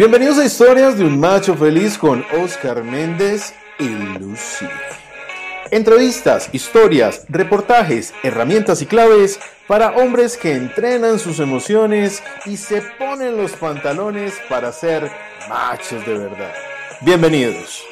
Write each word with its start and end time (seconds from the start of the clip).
Bienvenidos 0.00 0.38
a 0.38 0.46
Historias 0.46 0.96
de 0.96 1.04
un 1.04 1.20
Macho 1.20 1.54
Feliz 1.54 1.98
con 1.98 2.24
Oscar 2.42 2.82
Méndez 2.82 3.52
y 3.78 3.86
Lucy. 4.18 4.64
Entrevistas, 5.70 6.48
historias, 6.54 7.26
reportajes, 7.28 8.14
herramientas 8.22 8.80
y 8.80 8.86
claves 8.86 9.38
para 9.68 9.94
hombres 9.98 10.38
que 10.38 10.54
entrenan 10.54 11.18
sus 11.18 11.38
emociones 11.38 12.22
y 12.46 12.56
se 12.56 12.80
ponen 12.80 13.36
los 13.36 13.52
pantalones 13.52 14.40
para 14.48 14.72
ser 14.72 15.10
machos 15.50 16.06
de 16.06 16.16
verdad. 16.16 16.54
Bienvenidos. 17.02 17.84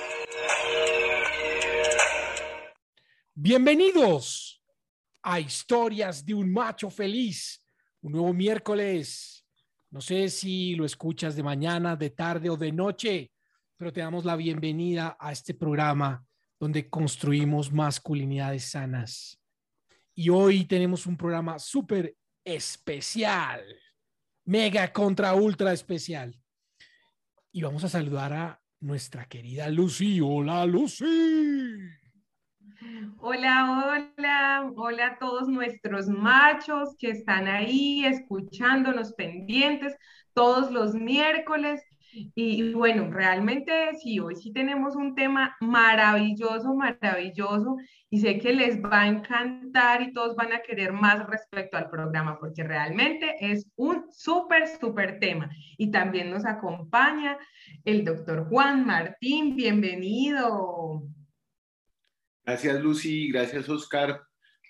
Bienvenidos 3.34 4.62
a 5.22 5.40
Historias 5.40 6.24
de 6.24 6.32
un 6.32 6.50
Macho 6.50 6.88
Feliz, 6.88 7.62
un 8.00 8.12
nuevo 8.12 8.32
miércoles 8.32 9.37
no 9.90 10.00
sé 10.00 10.28
si 10.28 10.74
lo 10.74 10.84
escuchas 10.84 11.34
de 11.34 11.42
mañana, 11.42 11.96
de 11.96 12.10
tarde 12.10 12.50
o 12.50 12.56
de 12.56 12.72
noche, 12.72 13.32
pero 13.76 13.92
te 13.92 14.00
damos 14.00 14.24
la 14.24 14.36
bienvenida 14.36 15.16
a 15.18 15.32
este 15.32 15.54
programa 15.54 16.26
donde 16.60 16.90
construimos 16.90 17.72
masculinidades 17.72 18.64
sanas. 18.64 19.40
Y 20.14 20.28
hoy 20.28 20.64
tenemos 20.64 21.06
un 21.06 21.16
programa 21.16 21.58
súper 21.58 22.16
especial, 22.44 23.62
mega 24.44 24.92
contra 24.92 25.34
ultra 25.34 25.72
especial. 25.72 26.38
Y 27.52 27.62
vamos 27.62 27.84
a 27.84 27.88
saludar 27.88 28.32
a 28.32 28.62
nuestra 28.80 29.26
querida 29.26 29.70
Lucy. 29.70 30.20
Hola, 30.20 30.66
Lucy. 30.66 31.04
Hola, 33.18 34.04
hola, 34.16 34.72
hola 34.76 35.06
a 35.06 35.18
todos 35.18 35.48
nuestros 35.48 36.08
machos 36.08 36.94
que 36.96 37.10
están 37.10 37.48
ahí 37.48 38.04
escuchándonos 38.04 39.14
pendientes 39.14 39.96
todos 40.32 40.70
los 40.70 40.94
miércoles. 40.94 41.82
Y 42.12 42.72
bueno, 42.72 43.10
realmente 43.10 43.72
sí, 44.00 44.20
hoy 44.20 44.36
sí 44.36 44.52
tenemos 44.52 44.94
un 44.94 45.14
tema 45.16 45.56
maravilloso, 45.60 46.74
maravilloso, 46.74 47.76
y 48.10 48.20
sé 48.20 48.38
que 48.38 48.52
les 48.52 48.80
va 48.80 49.02
a 49.02 49.08
encantar 49.08 50.00
y 50.02 50.12
todos 50.12 50.36
van 50.36 50.52
a 50.52 50.60
querer 50.60 50.92
más 50.92 51.26
respecto 51.26 51.76
al 51.76 51.90
programa, 51.90 52.38
porque 52.38 52.62
realmente 52.62 53.34
es 53.40 53.66
un 53.76 54.06
súper, 54.12 54.68
súper 54.68 55.18
tema. 55.18 55.50
Y 55.76 55.90
también 55.90 56.30
nos 56.30 56.46
acompaña 56.46 57.36
el 57.84 58.04
doctor 58.04 58.48
Juan 58.48 58.86
Martín, 58.86 59.56
bienvenido. 59.56 61.02
Gracias 62.48 62.80
Lucy, 62.80 63.28
gracias 63.28 63.68
Oscar. 63.68 64.22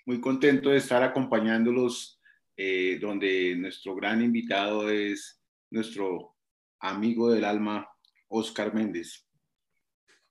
Muy 0.05 0.19
contento 0.19 0.69
de 0.69 0.79
estar 0.79 1.01
acompañándolos, 1.01 2.19
eh, 2.57 2.99
donde 2.99 3.55
nuestro 3.55 3.95
gran 3.95 4.21
invitado 4.21 4.89
es 4.89 5.41
nuestro 5.71 6.35
amigo 6.81 7.31
del 7.31 7.45
alma, 7.45 7.89
Oscar 8.27 8.73
Méndez. 8.73 9.25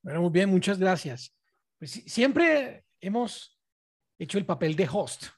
Bueno, 0.03 0.21
muy 0.21 0.31
bien, 0.31 0.51
muchas 0.51 0.79
gracias. 0.79 1.35
Pues 1.79 1.93
siempre 1.93 2.85
hemos 3.01 3.59
hecho 4.19 4.37
el 4.37 4.45
papel 4.45 4.77
de 4.77 4.87
host 4.87 5.29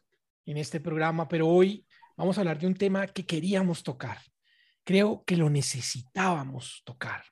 en 0.46 0.56
este 0.56 0.80
programa, 0.80 1.28
pero 1.28 1.46
hoy 1.46 1.86
vamos 2.16 2.36
a 2.36 2.40
hablar 2.40 2.58
de 2.58 2.66
un 2.66 2.74
tema 2.74 3.06
que 3.06 3.24
queríamos 3.24 3.84
tocar. 3.84 4.18
Creo 4.82 5.22
que 5.24 5.36
lo 5.36 5.48
necesitábamos 5.48 6.82
tocar. 6.84 7.22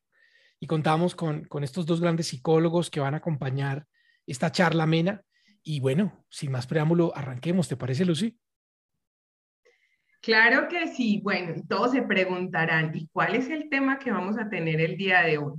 Y 0.60 0.68
contamos 0.68 1.16
con, 1.16 1.46
con 1.46 1.64
estos 1.64 1.84
dos 1.84 2.00
grandes 2.00 2.28
psicólogos 2.28 2.90
que 2.90 3.00
van 3.00 3.14
a 3.14 3.18
acompañar 3.18 3.87
esta 4.28 4.52
charla 4.52 4.84
amena. 4.84 5.22
Y 5.62 5.80
bueno, 5.80 6.24
sin 6.28 6.52
más 6.52 6.66
preámbulo, 6.66 7.12
arranquemos, 7.16 7.68
¿te 7.68 7.76
parece, 7.76 8.04
Lucy? 8.04 8.38
Claro 10.20 10.68
que 10.68 10.88
sí. 10.88 11.20
Bueno, 11.22 11.62
todos 11.68 11.92
se 11.92 12.02
preguntarán, 12.02 12.92
¿y 12.94 13.08
cuál 13.08 13.34
es 13.34 13.48
el 13.48 13.68
tema 13.68 13.98
que 13.98 14.10
vamos 14.10 14.38
a 14.38 14.48
tener 14.48 14.80
el 14.80 14.96
día 14.96 15.22
de 15.22 15.38
hoy? 15.38 15.54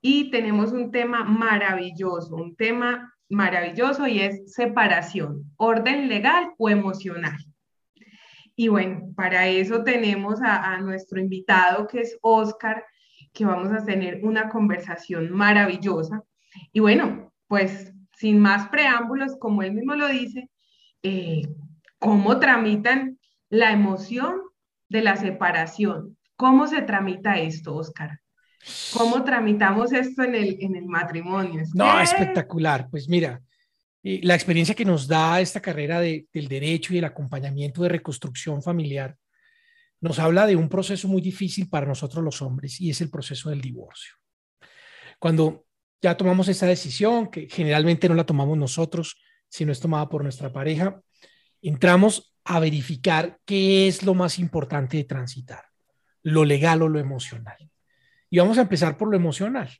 Y 0.00 0.30
tenemos 0.30 0.72
un 0.72 0.90
tema 0.90 1.24
maravilloso, 1.24 2.36
un 2.36 2.54
tema 2.54 3.14
maravilloso 3.28 4.06
y 4.06 4.20
es 4.20 4.52
separación, 4.52 5.52
orden 5.56 6.08
legal 6.08 6.52
o 6.56 6.70
emocional. 6.70 7.38
Y 8.54 8.68
bueno, 8.68 9.12
para 9.14 9.46
eso 9.48 9.82
tenemos 9.84 10.40
a, 10.42 10.74
a 10.74 10.80
nuestro 10.80 11.20
invitado 11.20 11.86
que 11.86 12.00
es 12.00 12.18
Oscar, 12.22 12.84
que 13.32 13.44
vamos 13.44 13.72
a 13.72 13.84
tener 13.84 14.20
una 14.24 14.48
conversación 14.48 15.30
maravillosa. 15.30 16.22
Y 16.72 16.80
bueno, 16.80 17.32
pues 17.46 17.92
sin 18.18 18.40
más 18.40 18.68
preámbulos, 18.68 19.36
como 19.38 19.62
él 19.62 19.72
mismo 19.72 19.94
lo 19.94 20.08
dice, 20.08 20.50
eh, 21.02 21.42
¿cómo 22.00 22.40
tramitan 22.40 23.18
la 23.48 23.70
emoción 23.70 24.40
de 24.88 25.02
la 25.02 25.16
separación? 25.16 26.18
¿Cómo 26.36 26.66
se 26.66 26.82
tramita 26.82 27.38
esto, 27.38 27.76
Oscar? 27.76 28.20
¿Cómo 28.92 29.22
tramitamos 29.22 29.92
esto 29.92 30.24
en 30.24 30.34
el, 30.34 30.56
en 30.60 30.74
el 30.74 30.86
matrimonio? 30.86 31.62
No, 31.74 32.00
espectacular. 32.00 32.88
Pues 32.90 33.08
mira, 33.08 33.40
eh, 34.02 34.20
la 34.24 34.34
experiencia 34.34 34.74
que 34.74 34.84
nos 34.84 35.06
da 35.06 35.40
esta 35.40 35.60
carrera 35.60 36.00
del 36.00 36.48
derecho 36.48 36.94
y 36.94 36.98
el 36.98 37.04
acompañamiento 37.04 37.82
de 37.82 37.88
reconstrucción 37.88 38.62
familiar 38.62 39.16
nos 40.00 40.18
habla 40.18 40.46
de 40.46 40.56
un 40.56 40.68
proceso 40.68 41.06
muy 41.06 41.20
difícil 41.20 41.68
para 41.68 41.86
nosotros 41.86 42.24
los 42.24 42.42
hombres 42.42 42.80
y 42.80 42.90
es 42.90 43.00
el 43.00 43.10
proceso 43.10 43.50
del 43.50 43.60
divorcio. 43.60 44.14
Cuando 45.20 45.67
ya 46.00 46.16
tomamos 46.16 46.48
esa 46.48 46.66
decisión, 46.66 47.30
que 47.30 47.48
generalmente 47.48 48.08
no 48.08 48.14
la 48.14 48.26
tomamos 48.26 48.56
nosotros, 48.56 49.16
sino 49.48 49.72
es 49.72 49.80
tomada 49.80 50.08
por 50.08 50.22
nuestra 50.22 50.52
pareja, 50.52 51.00
entramos 51.62 52.34
a 52.44 52.60
verificar 52.60 53.38
qué 53.44 53.88
es 53.88 54.02
lo 54.02 54.14
más 54.14 54.38
importante 54.38 54.96
de 54.96 55.04
transitar, 55.04 55.64
lo 56.22 56.44
legal 56.44 56.82
o 56.82 56.88
lo 56.88 56.98
emocional. 56.98 57.56
Y 58.30 58.38
vamos 58.38 58.58
a 58.58 58.62
empezar 58.62 58.96
por 58.96 59.08
lo 59.10 59.16
emocional, 59.16 59.70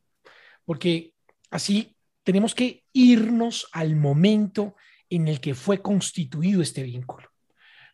porque 0.65 1.15
así 1.51 1.97
tenemos 2.25 2.55
que 2.55 2.85
irnos 2.93 3.69
al 3.73 3.97
momento 3.97 4.75
en 5.09 5.29
el 5.29 5.41
que 5.41 5.55
fue 5.55 5.81
constituido 5.81 6.61
este 6.61 6.83
vínculo, 6.83 7.31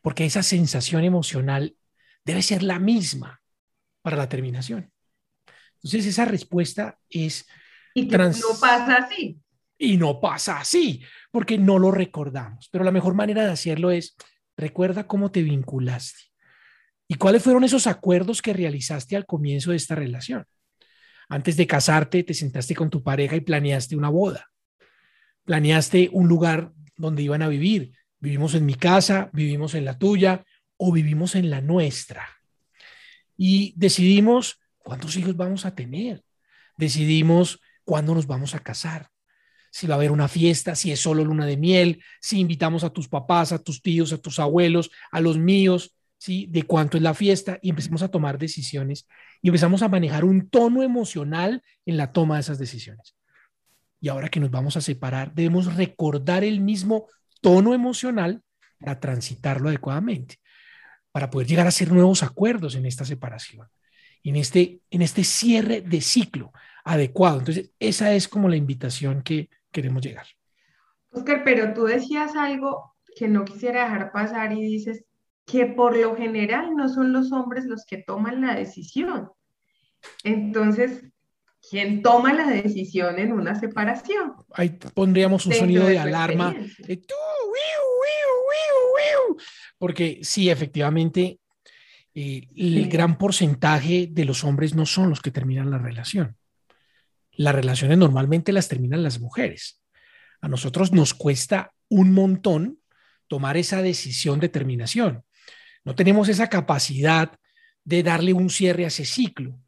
porque 0.02 0.24
esa 0.24 0.42
sensación 0.42 1.04
emocional 1.04 1.76
debe 2.24 2.42
ser 2.42 2.62
la 2.62 2.78
misma 2.78 3.42
para 4.02 4.16
la 4.16 4.28
terminación. 4.28 4.92
Entonces, 5.76 6.06
esa 6.06 6.24
respuesta 6.24 6.98
es 7.10 7.46
y 7.94 8.08
que 8.08 8.18
no 8.18 8.32
pasa 8.60 8.96
así. 8.96 9.40
Y 9.78 9.96
no 9.96 10.20
pasa 10.20 10.58
así, 10.58 11.02
porque 11.30 11.58
no 11.58 11.78
lo 11.78 11.90
recordamos. 11.90 12.68
Pero 12.70 12.84
la 12.84 12.90
mejor 12.90 13.14
manera 13.14 13.44
de 13.44 13.52
hacerlo 13.52 13.90
es, 13.90 14.16
recuerda 14.56 15.06
cómo 15.06 15.30
te 15.30 15.42
vinculaste 15.42 16.34
y 17.08 17.14
cuáles 17.14 17.42
fueron 17.42 17.64
esos 17.64 17.86
acuerdos 17.86 18.42
que 18.42 18.52
realizaste 18.52 19.16
al 19.16 19.26
comienzo 19.26 19.70
de 19.70 19.76
esta 19.76 19.94
relación. 19.94 20.46
Antes 21.28 21.56
de 21.56 21.66
casarte, 21.66 22.22
te 22.22 22.34
sentaste 22.34 22.74
con 22.74 22.90
tu 22.90 23.02
pareja 23.02 23.36
y 23.36 23.40
planeaste 23.40 23.96
una 23.96 24.08
boda. 24.08 24.50
Planeaste 25.44 26.10
un 26.12 26.28
lugar 26.28 26.72
donde 26.96 27.22
iban 27.22 27.42
a 27.42 27.48
vivir. 27.48 27.92
Vivimos 28.18 28.54
en 28.54 28.66
mi 28.66 28.74
casa, 28.74 29.30
vivimos 29.32 29.74
en 29.74 29.84
la 29.84 29.98
tuya 29.98 30.44
o 30.76 30.92
vivimos 30.92 31.34
en 31.34 31.50
la 31.50 31.60
nuestra. 31.60 32.26
Y 33.36 33.74
decidimos 33.76 34.60
cuántos 34.78 35.16
hijos 35.16 35.36
vamos 35.36 35.66
a 35.66 35.74
tener. 35.74 36.22
Decidimos 36.76 37.60
cuándo 37.84 38.14
nos 38.14 38.26
vamos 38.26 38.54
a 38.54 38.60
casar, 38.60 39.10
si 39.70 39.86
va 39.86 39.94
a 39.94 39.96
haber 39.96 40.12
una 40.12 40.28
fiesta, 40.28 40.76
si 40.76 40.92
es 40.92 41.00
solo 41.00 41.24
luna 41.24 41.46
de 41.46 41.56
miel, 41.56 42.02
si 42.20 42.38
invitamos 42.38 42.84
a 42.84 42.90
tus 42.90 43.08
papás, 43.08 43.50
a 43.50 43.58
tus 43.58 43.82
tíos, 43.82 44.12
a 44.12 44.18
tus 44.18 44.38
abuelos, 44.38 44.90
a 45.10 45.20
los 45.20 45.36
míos, 45.36 45.96
¿sí? 46.16 46.46
de 46.48 46.62
cuánto 46.62 46.96
es 46.96 47.02
la 47.02 47.12
fiesta 47.12 47.58
y 47.60 47.70
empezamos 47.70 48.02
a 48.02 48.08
tomar 48.08 48.38
decisiones 48.38 49.08
y 49.42 49.48
empezamos 49.48 49.82
a 49.82 49.88
manejar 49.88 50.24
un 50.24 50.48
tono 50.48 50.82
emocional 50.82 51.62
en 51.86 51.96
la 51.96 52.12
toma 52.12 52.36
de 52.36 52.42
esas 52.42 52.58
decisiones. 52.58 53.16
Y 54.00 54.08
ahora 54.08 54.28
que 54.28 54.38
nos 54.38 54.50
vamos 54.50 54.76
a 54.76 54.80
separar, 54.80 55.34
debemos 55.34 55.74
recordar 55.74 56.44
el 56.44 56.60
mismo 56.60 57.08
tono 57.40 57.74
emocional 57.74 58.42
para 58.78 59.00
transitarlo 59.00 59.68
adecuadamente, 59.68 60.36
para 61.10 61.30
poder 61.30 61.48
llegar 61.48 61.66
a 61.66 61.70
hacer 61.70 61.90
nuevos 61.90 62.22
acuerdos 62.22 62.74
en 62.76 62.86
esta 62.86 63.04
separación, 63.04 63.66
en 64.22 64.36
este, 64.36 64.80
en 64.90 65.02
este 65.02 65.24
cierre 65.24 65.80
de 65.80 66.00
ciclo 66.00 66.52
adecuado. 66.84 67.38
Entonces, 67.38 67.72
esa 67.80 68.12
es 68.12 68.28
como 68.28 68.48
la 68.48 68.56
invitación 68.56 69.22
que 69.22 69.48
queremos 69.72 70.02
llegar. 70.02 70.26
Oscar, 71.10 71.42
pero 71.44 71.72
tú 71.72 71.84
decías 71.84 72.36
algo 72.36 72.94
que 73.16 73.28
no 73.28 73.44
quisiera 73.44 73.84
dejar 73.84 74.12
pasar 74.12 74.52
y 74.52 74.62
dices 74.62 75.04
que 75.46 75.66
por 75.66 75.96
lo 75.96 76.16
general 76.16 76.74
no 76.76 76.88
son 76.88 77.12
los 77.12 77.32
hombres 77.32 77.64
los 77.64 77.84
que 77.84 77.98
toman 77.98 78.40
la 78.40 78.54
decisión. 78.54 79.30
Entonces, 80.22 81.04
¿quién 81.70 82.02
toma 82.02 82.32
la 82.32 82.46
decisión 82.46 83.18
en 83.18 83.32
una 83.32 83.58
separación? 83.58 84.34
Ahí 84.52 84.70
pondríamos 84.94 85.46
un 85.46 85.54
sonido 85.54 85.86
de, 85.86 85.98
alarma. 85.98 86.54
porque 89.78 90.20
sí, 90.22 90.50
efectivamente, 90.50 91.40
eh, 92.14 92.48
el 92.56 92.88
gran 92.88 93.16
porcentaje 93.16 94.08
de 94.10 94.24
los 94.24 94.44
hombres 94.44 94.74
no 94.74 94.86
son 94.86 95.10
los 95.10 95.20
que 95.20 95.30
terminan 95.30 95.70
la 95.70 95.78
relación 95.78 96.36
las 97.36 97.54
relaciones 97.54 97.98
normalmente 97.98 98.52
las 98.52 98.68
terminan 98.68 99.02
las 99.02 99.20
mujeres. 99.20 99.82
A 100.40 100.48
nosotros 100.48 100.92
nos 100.92 101.14
cuesta 101.14 101.72
un 101.88 102.12
montón 102.12 102.78
tomar 103.28 103.56
esa 103.56 103.82
decisión 103.82 104.40
de 104.40 104.48
terminación. 104.48 105.24
No 105.84 105.94
tenemos 105.94 106.28
esa 106.28 106.48
capacidad 106.48 107.32
de 107.84 108.02
darle 108.02 108.32
un 108.32 108.50
cierre 108.50 108.84
a 108.84 108.88
ese 108.88 109.04
ciclo. 109.04 109.58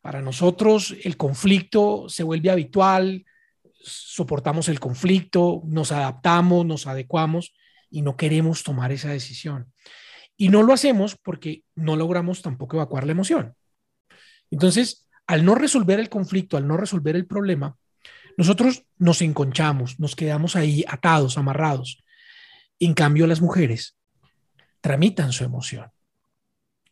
Para 0.00 0.22
nosotros 0.22 0.96
el 1.02 1.16
conflicto 1.16 2.08
se 2.08 2.22
vuelve 2.22 2.50
habitual, 2.50 3.26
soportamos 3.80 4.68
el 4.68 4.80
conflicto, 4.80 5.62
nos 5.66 5.92
adaptamos, 5.92 6.64
nos 6.64 6.86
adecuamos 6.86 7.54
y 7.90 8.02
no 8.02 8.16
queremos 8.16 8.62
tomar 8.62 8.92
esa 8.92 9.10
decisión. 9.10 9.72
Y 10.36 10.50
no 10.50 10.62
lo 10.62 10.72
hacemos 10.72 11.16
porque 11.16 11.64
no 11.74 11.96
logramos 11.96 12.42
tampoco 12.42 12.76
evacuar 12.76 13.04
la 13.04 13.12
emoción. 13.12 13.54
Entonces, 14.50 15.07
al 15.28 15.44
no 15.44 15.54
resolver 15.54 16.00
el 16.00 16.08
conflicto, 16.08 16.56
al 16.56 16.66
no 16.66 16.76
resolver 16.76 17.14
el 17.14 17.26
problema, 17.26 17.76
nosotros 18.38 18.84
nos 18.96 19.20
enconchamos, 19.20 20.00
nos 20.00 20.16
quedamos 20.16 20.56
ahí 20.56 20.84
atados, 20.88 21.36
amarrados. 21.36 22.02
En 22.80 22.94
cambio, 22.94 23.26
las 23.26 23.42
mujeres 23.42 23.96
tramitan 24.80 25.32
su 25.32 25.44
emoción. 25.44 25.86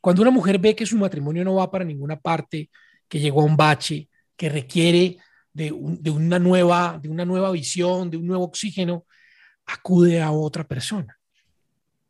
Cuando 0.03 0.21
una 0.21 0.31
mujer 0.31 0.59
ve 0.59 0.77
que 0.77 0.85
su 0.85 0.99
matrimonio 0.99 1.45
no 1.45 1.55
va 1.55 1.71
para 1.71 1.85
ninguna 1.85 2.21
parte, 2.21 2.69
que 3.09 3.21
llegó 3.21 3.41
a 3.41 3.45
un 3.45 3.57
bache, 3.57 4.09
que 4.37 4.51
requiere 4.51 5.17
de, 5.55 5.73
una, 5.73 6.39
nueva, 6.39 6.99
de 7.01 7.09
una 7.09 7.25
nueva 7.25 7.51
visión, 7.53 8.11
de 8.11 8.19
un 8.19 8.27
nuevo 8.27 8.45
oxígeno, 8.45 9.07
acude 9.65 10.21
a 10.21 10.31
otra 10.31 10.65
persona. 10.65 11.19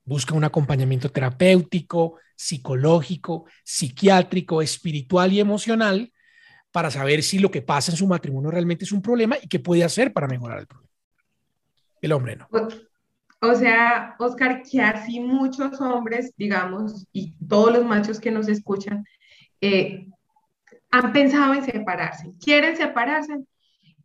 Busca 0.04 0.34
un 0.34 0.42
acompañamiento 0.42 1.08
terapéutico, 1.08 2.18
psicológico, 2.34 3.44
psiquiátrico, 3.62 4.60
espiritual 4.60 5.32
y 5.32 5.38
emocional 5.38 6.12
para 6.76 6.90
saber 6.90 7.22
si 7.22 7.38
lo 7.38 7.50
que 7.50 7.62
pasa 7.62 7.90
en 7.90 7.96
su 7.96 8.06
matrimonio 8.06 8.50
realmente 8.50 8.84
es 8.84 8.92
un 8.92 9.00
problema 9.00 9.38
y 9.40 9.48
qué 9.48 9.58
puede 9.58 9.82
hacer 9.82 10.12
para 10.12 10.28
mejorar 10.28 10.58
el 10.58 10.66
problema. 10.66 10.92
El 12.02 12.12
hombre 12.12 12.36
no. 12.36 12.46
O 13.40 13.54
sea, 13.54 14.14
Oscar, 14.18 14.62
que 14.62 14.82
así 14.82 15.18
muchos 15.18 15.80
hombres, 15.80 16.34
digamos, 16.36 17.06
y 17.14 17.34
todos 17.48 17.72
los 17.72 17.86
machos 17.86 18.20
que 18.20 18.30
nos 18.30 18.46
escuchan, 18.48 19.06
eh, 19.62 20.06
han 20.90 21.14
pensado 21.14 21.54
en 21.54 21.64
separarse, 21.64 22.34
quieren 22.44 22.76
separarse, 22.76 23.38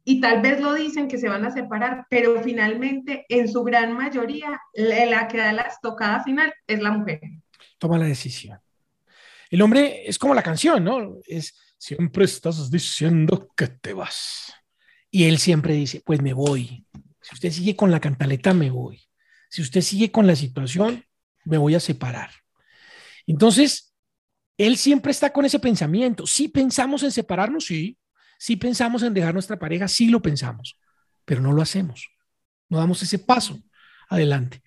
y 0.06 0.22
tal 0.22 0.42
vez 0.42 0.62
lo 0.62 0.74
dicen 0.74 1.10
que 1.10 1.18
se 1.18 1.28
van 1.28 1.44
a 1.44 1.52
separar, 1.52 2.06
pero 2.10 2.42
finalmente, 2.42 3.26
en 3.28 3.50
su 3.50 3.66
gran 3.66 3.98
mayoría, 3.98 4.62
la, 4.76 5.28
que 5.28 5.40
da 5.40 5.52
la 5.52 5.64
estocada 5.64 6.24
final 6.24 6.54
es 6.68 6.82
la 6.82 6.92
mujer. 6.92 7.20
Toma 7.78 7.98
la 7.98 8.06
decisión. 8.06 8.58
El 9.50 9.62
hombre 9.62 10.08
es 10.08 10.18
como 10.18 10.34
la 10.34 10.42
canción, 10.42 10.86
¿no? 10.86 11.18
Es 11.28 11.71
siempre 11.82 12.26
estás 12.26 12.70
diciendo 12.70 13.50
que 13.58 13.68
te 13.68 13.94
vas. 13.94 14.54
Y 15.10 15.24
él 15.24 15.40
siempre 15.40 15.74
dice, 15.74 16.04
pues 16.06 16.22
me 16.22 16.32
voy. 16.32 16.86
Si 17.20 17.34
usted 17.34 17.52
sigue 17.52 17.76
con 17.76 17.90
la 17.90 18.00
cantaleta, 18.00 18.54
me 18.54 18.70
voy. 18.70 19.02
Si 19.50 19.64
usted 19.64 19.82
sigue 19.82 20.12
con 20.12 20.28
la 20.28 20.36
situación, 20.36 21.04
me 21.44 21.58
voy 21.58 21.74
a 21.74 21.80
separar. 21.80 22.30
Entonces, 23.26 23.96
él 24.58 24.78
siempre 24.78 25.12
está 25.12 25.34
con 25.34 25.44
ese 25.44 25.58
pensamiento. 25.58 26.28
Si 26.28 26.50
pensamos 26.50 27.02
en 27.02 27.12
separarnos, 27.12 27.66
sí, 27.66 27.98
si 28.38 28.58
pensamos 28.58 29.02
en 29.02 29.16
dejar 29.16 29.34
nuestra 29.34 29.58
pareja, 29.58 29.88
sí 29.88 30.10
lo 30.10 30.22
pensamos, 30.22 30.78
pero 31.26 31.42
no 31.42 31.52
lo 31.52 31.64
hacemos. 31.64 32.12
No 32.70 32.78
damos 32.78 33.02
ese 33.02 33.18
paso 33.18 33.60
adelante, 34.08 34.62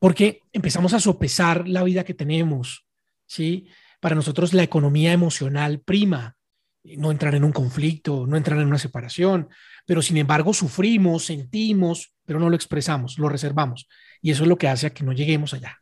porque 0.00 0.42
empezamos 0.52 0.92
a 0.92 0.98
sopesar 0.98 1.68
la 1.68 1.84
vida 1.84 2.02
que 2.02 2.14
tenemos, 2.14 2.84
¿sí? 3.26 3.68
Para 4.00 4.16
nosotros 4.16 4.54
la 4.54 4.64
economía 4.64 5.12
emocional 5.12 5.80
prima, 5.80 6.37
no 6.84 7.10
entrar 7.10 7.34
en 7.34 7.44
un 7.44 7.52
conflicto, 7.52 8.26
no 8.26 8.36
entrar 8.36 8.58
en 8.60 8.68
una 8.68 8.78
separación, 8.78 9.48
pero 9.86 10.02
sin 10.02 10.16
embargo 10.16 10.52
sufrimos, 10.54 11.26
sentimos, 11.26 12.14
pero 12.24 12.38
no 12.38 12.48
lo 12.48 12.56
expresamos, 12.56 13.18
lo 13.18 13.28
reservamos. 13.28 13.88
Y 14.20 14.30
eso 14.30 14.42
es 14.42 14.48
lo 14.48 14.56
que 14.56 14.68
hace 14.68 14.86
a 14.86 14.90
que 14.90 15.04
no 15.04 15.12
lleguemos 15.12 15.54
allá. 15.54 15.78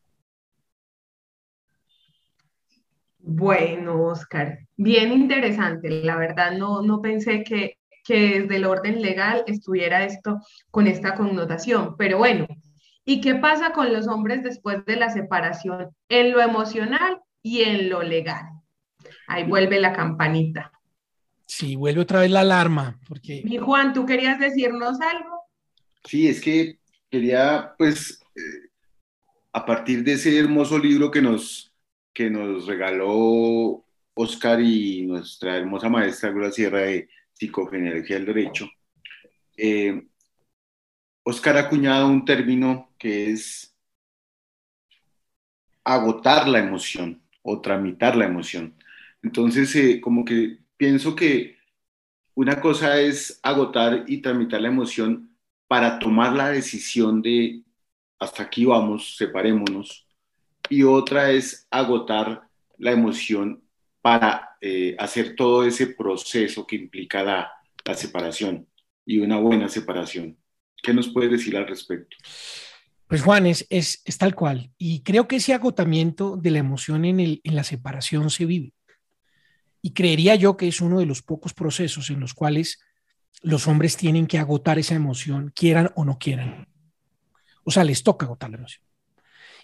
Bueno, 3.19 4.05
Oscar, 4.05 4.61
bien 4.77 5.13
interesante. 5.13 5.91
La 5.91 6.17
verdad 6.17 6.53
no, 6.53 6.83
no 6.83 7.03
pensé 7.03 7.43
que, 7.43 7.79
que 8.05 8.41
desde 8.41 8.57
el 8.57 8.65
orden 8.65 9.03
legal 9.03 9.43
estuviera 9.49 10.05
esto 10.05 10.41
con 10.71 10.87
esta 10.87 11.17
connotación, 11.17 11.97
pero 11.97 12.19
bueno, 12.19 12.47
¿y 13.05 13.21
qué 13.21 13.35
pasa 13.35 13.73
con 13.73 13.93
los 13.93 14.07
hombres 14.07 14.45
después 14.45 14.85
de 14.85 14.95
la 14.95 15.11
separación 15.11 15.89
en 16.09 16.31
lo 16.31 16.41
emocional 16.41 17.19
y 17.43 17.63
en 17.63 17.89
lo 17.89 18.05
legal? 18.05 18.45
Ahí 19.27 19.43
vuelve 19.43 19.81
la 19.81 19.93
campanita. 19.93 20.71
Sí, 21.47 21.77
vuelve 21.77 22.03
otra 22.03 22.21
vez 22.21 22.31
la 22.31 22.41
alarma, 22.41 22.99
porque... 23.09 23.43
Mi 23.45 23.57
Juan, 23.57 23.93
¿tú 23.93 24.05
querías 24.05 24.39
decirnos 24.39 25.01
algo? 25.01 25.43
Sí, 26.05 26.29
es 26.29 26.41
que 26.41 26.79
quería, 27.11 27.75
pues, 27.79 28.21
eh, 28.35 28.71
a 29.53 29.65
partir 29.65 30.05
de 30.05 30.15
ese 30.15 30.39
hermoso 30.39 30.79
libro 30.79 31.11
que 31.11 31.23
nos 31.23 31.73
que 32.17 32.31
nos 32.31 32.67
regaló 32.67 33.85
Oscar 34.15 34.59
y 34.63 35.03
nuestra 35.03 35.59
hermosa 35.59 35.91
maestra 35.91 36.31
Gloria 36.31 36.51
Sierra 36.51 36.79
de 36.81 37.11
Psicogenealogía 37.35 38.17
del 38.17 38.25
Derecho, 38.25 38.67
eh, 39.55 40.03
Oscar 41.23 41.59
ha 41.59 41.61
acuñado 41.61 42.07
un 42.09 42.25
término 42.25 42.91
que 42.99 43.33
es 43.33 43.77
agotar 45.85 46.49
la 46.49 46.59
emoción 46.59 47.23
o 47.43 47.61
tramitar 47.61 48.17
la 48.17 48.25
emoción. 48.25 48.75
Entonces, 49.23 49.77
eh, 49.77 50.01
como 50.01 50.25
que 50.25 50.59
pienso 50.77 51.15
que 51.15 51.57
una 52.35 52.61
cosa 52.61 53.01
es 53.01 53.41
agotar 53.43 54.05
y 54.07 54.19
tramitar 54.19 54.61
la 54.61 54.69
emoción 54.69 55.37
para 55.67 55.99
tomar 55.99 56.35
la 56.35 56.51
decisión 56.51 57.23
de 57.23 57.63
hasta 58.19 58.43
aquí 58.43 58.65
vamos, 58.65 59.17
separémonos, 59.17 60.07
y 60.69 60.83
otra 60.83 61.31
es 61.31 61.67
agotar 61.71 62.43
la 62.79 62.93
emoción 62.93 63.63
para 64.01 64.57
eh, 64.61 64.95
hacer 64.99 65.35
todo 65.35 65.65
ese 65.65 65.89
proceso 65.89 66.67
que 66.67 66.77
implica 66.77 67.23
la, 67.23 67.53
separación 67.95 68.67
y 69.05 69.19
una 69.19 69.39
buena 69.39 69.69
separación. 69.69 70.37
¿Qué 70.83 70.93
nos 70.93 71.09
puedes 71.09 71.31
decir 71.31 71.57
al 71.57 71.69
respecto? 71.69 72.17
Pues 73.07 73.23
Juan, 73.23 73.47
es, 73.47 73.65
es, 73.71 74.03
tal 74.19 74.35
cual. 74.35 74.73
Y 74.77 75.03
creo 75.03 75.29
que 75.29 75.37
ese 75.37 75.55
agotamiento 75.55 76.37
de 76.37 76.51
la 76.51 76.59
emoción 76.59 77.05
en, 77.05 77.21
el, 77.21 77.41
en 77.45 77.55
la 77.55 77.63
separación 77.63 78.29
se 78.31 78.45
vive. 78.45 78.73
Y 79.83 79.93
creería 79.93 80.35
yo 80.35 80.57
que 80.57 80.69
es 80.69 80.81
uno 80.81 80.99
de 80.99 81.07
los 81.07 81.23
pocos 81.23 81.55
procesos 81.55 82.11
en 82.11 82.21
los 82.21 82.35
cuales 82.35 82.81
los 83.43 83.69
hombres 83.69 83.97
tienen 83.97 84.27
que 84.27 84.39
agotar 84.39 84.79
esa 84.79 84.95
emoción, 84.95 85.53
quieran 85.55 85.91
o 85.95 86.05
no 86.05 86.19
quieran. 86.19 86.69
O 87.65 87.71
sea, 87.71 87.85
les 87.85 88.03
toca 88.03 88.27
agotar 88.27 88.51
la 88.51 88.57
emoción. 88.57 88.85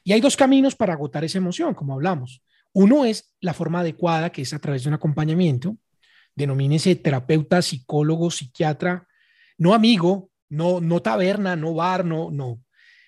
Y 0.05 0.13
hay 0.13 0.21
dos 0.21 0.37
caminos 0.37 0.75
para 0.75 0.93
agotar 0.93 1.25
esa 1.25 1.39
emoción, 1.39 1.75
como 1.75 1.95
hablamos. 1.95 2.43
Uno 2.73 3.05
es 3.05 3.35
la 3.41 3.55
forma 3.55 3.81
adecuada, 3.81 4.31
que 4.31 4.43
es 4.43 4.53
a 4.53 4.59
través 4.59 4.83
de 4.83 4.89
un 4.89 4.95
acompañamiento, 4.95 5.77
denomínese 6.35 6.97
terapeuta, 6.97 7.63
psicólogo, 7.63 8.31
psiquiatra, 8.31 9.07
no 9.59 9.75
amigo, 9.75 10.31
no, 10.49 10.81
no 10.81 11.01
taberna, 11.01 11.57
no 11.57 11.75
bar, 11.75 12.05
no, 12.05 12.31
no. 12.31 12.63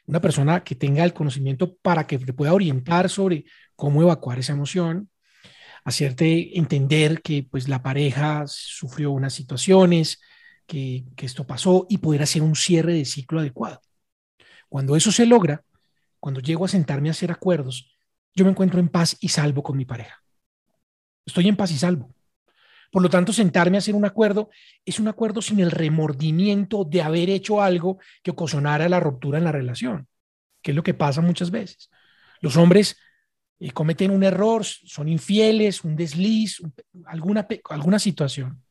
Una 0.06 0.20
persona 0.20 0.62
que 0.62 0.74
tenga 0.74 1.02
el 1.04 1.14
conocimiento 1.14 1.76
para 1.76 2.06
que 2.06 2.18
te 2.18 2.32
pueda 2.32 2.52
orientar 2.52 3.08
sobre 3.08 3.44
cómo 3.74 4.02
evacuar 4.02 4.38
esa 4.38 4.52
emoción, 4.52 5.10
hacerte 5.84 6.58
entender 6.58 7.22
que 7.22 7.46
pues 7.48 7.68
la 7.68 7.82
pareja 7.82 8.44
sufrió 8.46 9.10
unas 9.12 9.34
situaciones, 9.34 10.20
que, 10.66 11.04
que 11.16 11.26
esto 11.26 11.46
pasó 11.46 11.86
y 11.88 11.98
poder 11.98 12.22
hacer 12.22 12.42
un 12.42 12.56
cierre 12.56 12.94
de 12.94 13.04
ciclo 13.04 13.40
adecuado. 13.40 13.82
Cuando 14.68 14.96
eso 14.96 15.12
se 15.12 15.26
logra, 15.26 15.62
cuando 16.18 16.40
llego 16.40 16.64
a 16.64 16.68
sentarme 16.68 17.08
a 17.08 17.12
hacer 17.12 17.30
acuerdos, 17.30 17.94
yo 18.34 18.44
me 18.44 18.50
encuentro 18.50 18.80
en 18.80 18.88
paz 18.88 19.16
y 19.20 19.28
salvo 19.28 19.62
con 19.62 19.76
mi 19.76 19.84
pareja. 19.84 20.22
Estoy 21.26 21.48
en 21.48 21.56
paz 21.56 21.70
y 21.70 21.78
salvo. 21.78 22.14
Por 22.90 23.02
lo 23.02 23.10
tanto, 23.10 23.32
sentarme 23.32 23.76
a 23.76 23.78
hacer 23.78 23.94
un 23.94 24.04
acuerdo 24.04 24.50
es 24.84 25.00
un 25.00 25.08
acuerdo 25.08 25.42
sin 25.42 25.60
el 25.60 25.70
remordimiento 25.70 26.84
de 26.84 27.02
haber 27.02 27.28
hecho 27.28 27.60
algo 27.60 27.98
que 28.22 28.30
ocasionara 28.30 28.88
la 28.88 29.00
ruptura 29.00 29.38
en 29.38 29.44
la 29.44 29.52
relación, 29.52 30.06
que 30.62 30.70
es 30.70 30.76
lo 30.76 30.82
que 30.82 30.94
pasa 30.94 31.20
muchas 31.20 31.50
veces. 31.50 31.90
Los 32.40 32.56
hombres 32.56 32.96
eh, 33.60 33.70
cometen 33.70 34.10
un 34.10 34.22
error, 34.22 34.64
son 34.64 35.08
infieles, 35.08 35.84
un 35.84 35.96
desliz, 35.96 36.60
alguna, 37.06 37.46
alguna 37.70 37.98
situación, 37.98 38.62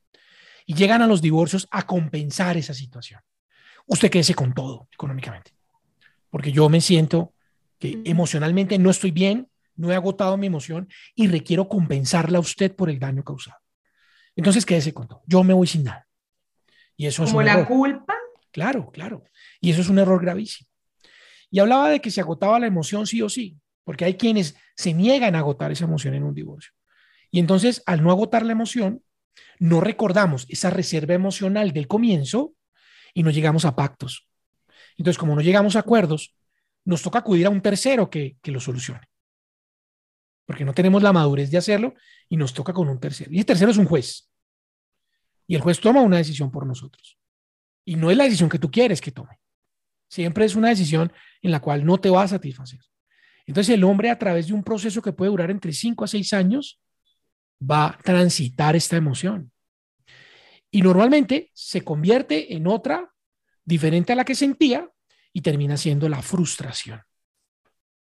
y 0.65 0.73
llegan 0.75 1.01
a 1.01 1.07
los 1.07 1.21
divorcios 1.21 1.67
a 1.71 1.85
compensar 1.85 2.57
esa 2.57 2.73
situación. 2.73 3.21
Usted 3.85 4.09
quédese 4.09 4.33
con 4.33 4.53
todo 4.53 4.87
económicamente, 4.91 5.51
porque 6.29 6.51
yo 6.51 6.69
me 6.69 6.81
siento 6.81 7.33
emocionalmente 8.05 8.77
no 8.79 8.89
estoy 8.89 9.11
bien, 9.11 9.49
no 9.75 9.91
he 9.91 9.95
agotado 9.95 10.37
mi 10.37 10.47
emoción 10.47 10.87
y 11.15 11.27
requiero 11.27 11.67
compensarla 11.67 12.37
a 12.37 12.41
usted 12.41 12.75
por 12.75 12.89
el 12.89 12.99
daño 12.99 13.23
causado. 13.23 13.57
Entonces, 14.35 14.65
quédese 14.65 14.93
con 14.93 15.07
todo. 15.07 15.21
Yo 15.27 15.43
me 15.43 15.53
voy 15.53 15.67
sin 15.67 15.83
nada. 15.83 16.07
Y 16.95 17.07
eso 17.07 17.23
¿Como 17.25 17.41
la 17.41 17.65
culpa? 17.65 18.15
Claro, 18.51 18.91
claro. 18.91 19.23
Y 19.59 19.71
eso 19.71 19.81
es 19.81 19.89
un 19.89 19.99
error 19.99 20.21
gravísimo. 20.21 20.69
Y 21.49 21.59
hablaba 21.59 21.89
de 21.89 21.99
que 21.99 22.11
se 22.11 22.21
agotaba 22.21 22.59
la 22.59 22.67
emoción 22.67 23.05
sí 23.05 23.21
o 23.21 23.29
sí, 23.29 23.57
porque 23.83 24.05
hay 24.05 24.15
quienes 24.15 24.55
se 24.75 24.93
niegan 24.93 25.35
a 25.35 25.39
agotar 25.39 25.71
esa 25.71 25.85
emoción 25.85 26.13
en 26.13 26.23
un 26.23 26.33
divorcio. 26.33 26.71
Y 27.31 27.39
entonces, 27.39 27.81
al 27.85 28.03
no 28.03 28.11
agotar 28.11 28.45
la 28.45 28.51
emoción, 28.51 29.03
no 29.59 29.81
recordamos 29.81 30.45
esa 30.49 30.69
reserva 30.69 31.13
emocional 31.13 31.71
del 31.71 31.87
comienzo 31.87 32.53
y 33.13 33.23
no 33.23 33.31
llegamos 33.31 33.65
a 33.65 33.75
pactos. 33.75 34.27
Entonces, 34.97 35.17
como 35.17 35.35
no 35.35 35.41
llegamos 35.41 35.75
a 35.75 35.79
acuerdos, 35.79 36.35
nos 36.85 37.01
toca 37.01 37.19
acudir 37.19 37.45
a 37.45 37.49
un 37.49 37.61
tercero 37.61 38.09
que, 38.09 38.37
lo 38.43 38.59
solucione. 38.59 39.07
Porque 40.45 40.65
no 40.65 40.73
tenemos 40.73 41.01
la 41.01 41.13
madurez 41.13 41.49
de 41.49 41.57
hacerlo 41.57 41.93
y 42.29 42.37
nos 42.37 42.53
toca 42.53 42.73
con 42.73 42.89
un 42.89 42.99
tercero. 42.99 43.31
Y 43.31 43.39
el 43.39 43.45
tercero 43.45 43.71
es 43.71 43.77
un 43.77 43.85
juez. 43.85 44.29
Y 45.47 45.55
el 45.55 45.61
juez 45.61 45.79
toma 45.79 46.01
una 46.01 46.17
decisión 46.17 46.51
por 46.51 46.65
nosotros. 46.65 47.17
Y 47.85 47.95
no 47.95 48.11
es 48.11 48.17
la 48.17 48.25
decisión 48.25 48.49
que 48.49 48.59
tú 48.59 48.69
quieres 48.69 49.01
que 49.01 49.11
tome. 49.11 49.39
Siempre 50.07 50.45
es 50.45 50.55
una 50.55 50.69
decisión 50.69 51.11
en 51.41 51.51
la 51.51 51.59
cual 51.59 51.85
no 51.85 51.97
te 51.97 52.09
va 52.09 52.23
a 52.23 52.27
satisfacer. 52.27 52.79
Entonces 53.45 53.75
el 53.75 53.83
hombre 53.83 54.09
a 54.09 54.17
través 54.17 54.47
de 54.47 54.53
un 54.53 54.63
proceso 54.63 55.01
que 55.01 55.13
puede 55.13 55.31
durar 55.31 55.51
entre 55.51 55.73
5 55.73 56.05
a 56.05 56.07
6 56.07 56.33
años 56.33 56.79
va 57.59 57.87
a 57.87 57.97
transitar 57.97 58.75
esta 58.75 58.97
emoción. 58.97 59.51
Y 60.71 60.81
normalmente 60.81 61.51
se 61.53 61.81
convierte 61.81 62.55
en 62.55 62.67
otra 62.67 63.13
diferente 63.63 64.13
a 64.13 64.15
la 64.15 64.25
que 64.25 64.35
sentía 64.35 64.89
y 65.31 65.41
termina 65.41 65.77
siendo 65.77 66.09
la 66.09 66.21
frustración. 66.21 67.01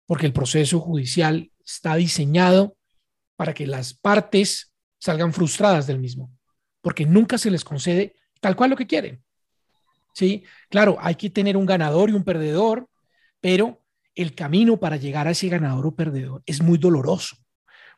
Porque 0.06 0.26
el 0.26 0.32
proceso 0.32 0.80
judicial 0.80 1.50
está 1.64 1.94
diseñado 1.96 2.76
para 3.36 3.54
que 3.54 3.66
las 3.66 3.94
partes 3.94 4.72
salgan 4.98 5.32
frustradas 5.32 5.86
del 5.86 5.98
mismo, 5.98 6.32
porque 6.80 7.06
nunca 7.06 7.38
se 7.38 7.50
les 7.50 7.64
concede 7.64 8.16
tal 8.40 8.56
cual 8.56 8.70
lo 8.70 8.76
que 8.76 8.86
quieren. 8.86 9.22
Sí, 10.12 10.42
claro, 10.68 10.96
hay 11.00 11.14
que 11.14 11.30
tener 11.30 11.56
un 11.56 11.66
ganador 11.66 12.10
y 12.10 12.14
un 12.14 12.24
perdedor, 12.24 12.88
pero 13.40 13.84
el 14.18 14.34
camino 14.34 14.80
para 14.80 14.96
llegar 14.96 15.28
a 15.28 15.30
ese 15.30 15.48
ganador 15.48 15.86
o 15.86 15.94
perdedor 15.94 16.42
es 16.44 16.60
muy 16.60 16.76
doloroso, 16.76 17.36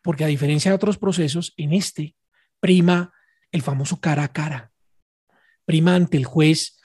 porque 0.02 0.22
a 0.22 0.26
diferencia 0.26 0.70
de 0.70 0.74
otros 0.74 0.98
procesos, 0.98 1.54
en 1.56 1.72
este 1.72 2.14
prima 2.60 3.14
el 3.50 3.62
famoso 3.62 4.00
cara 4.00 4.24
a 4.24 4.32
cara, 4.32 4.70
prima 5.64 5.94
ante 5.94 6.18
el 6.18 6.26
juez 6.26 6.78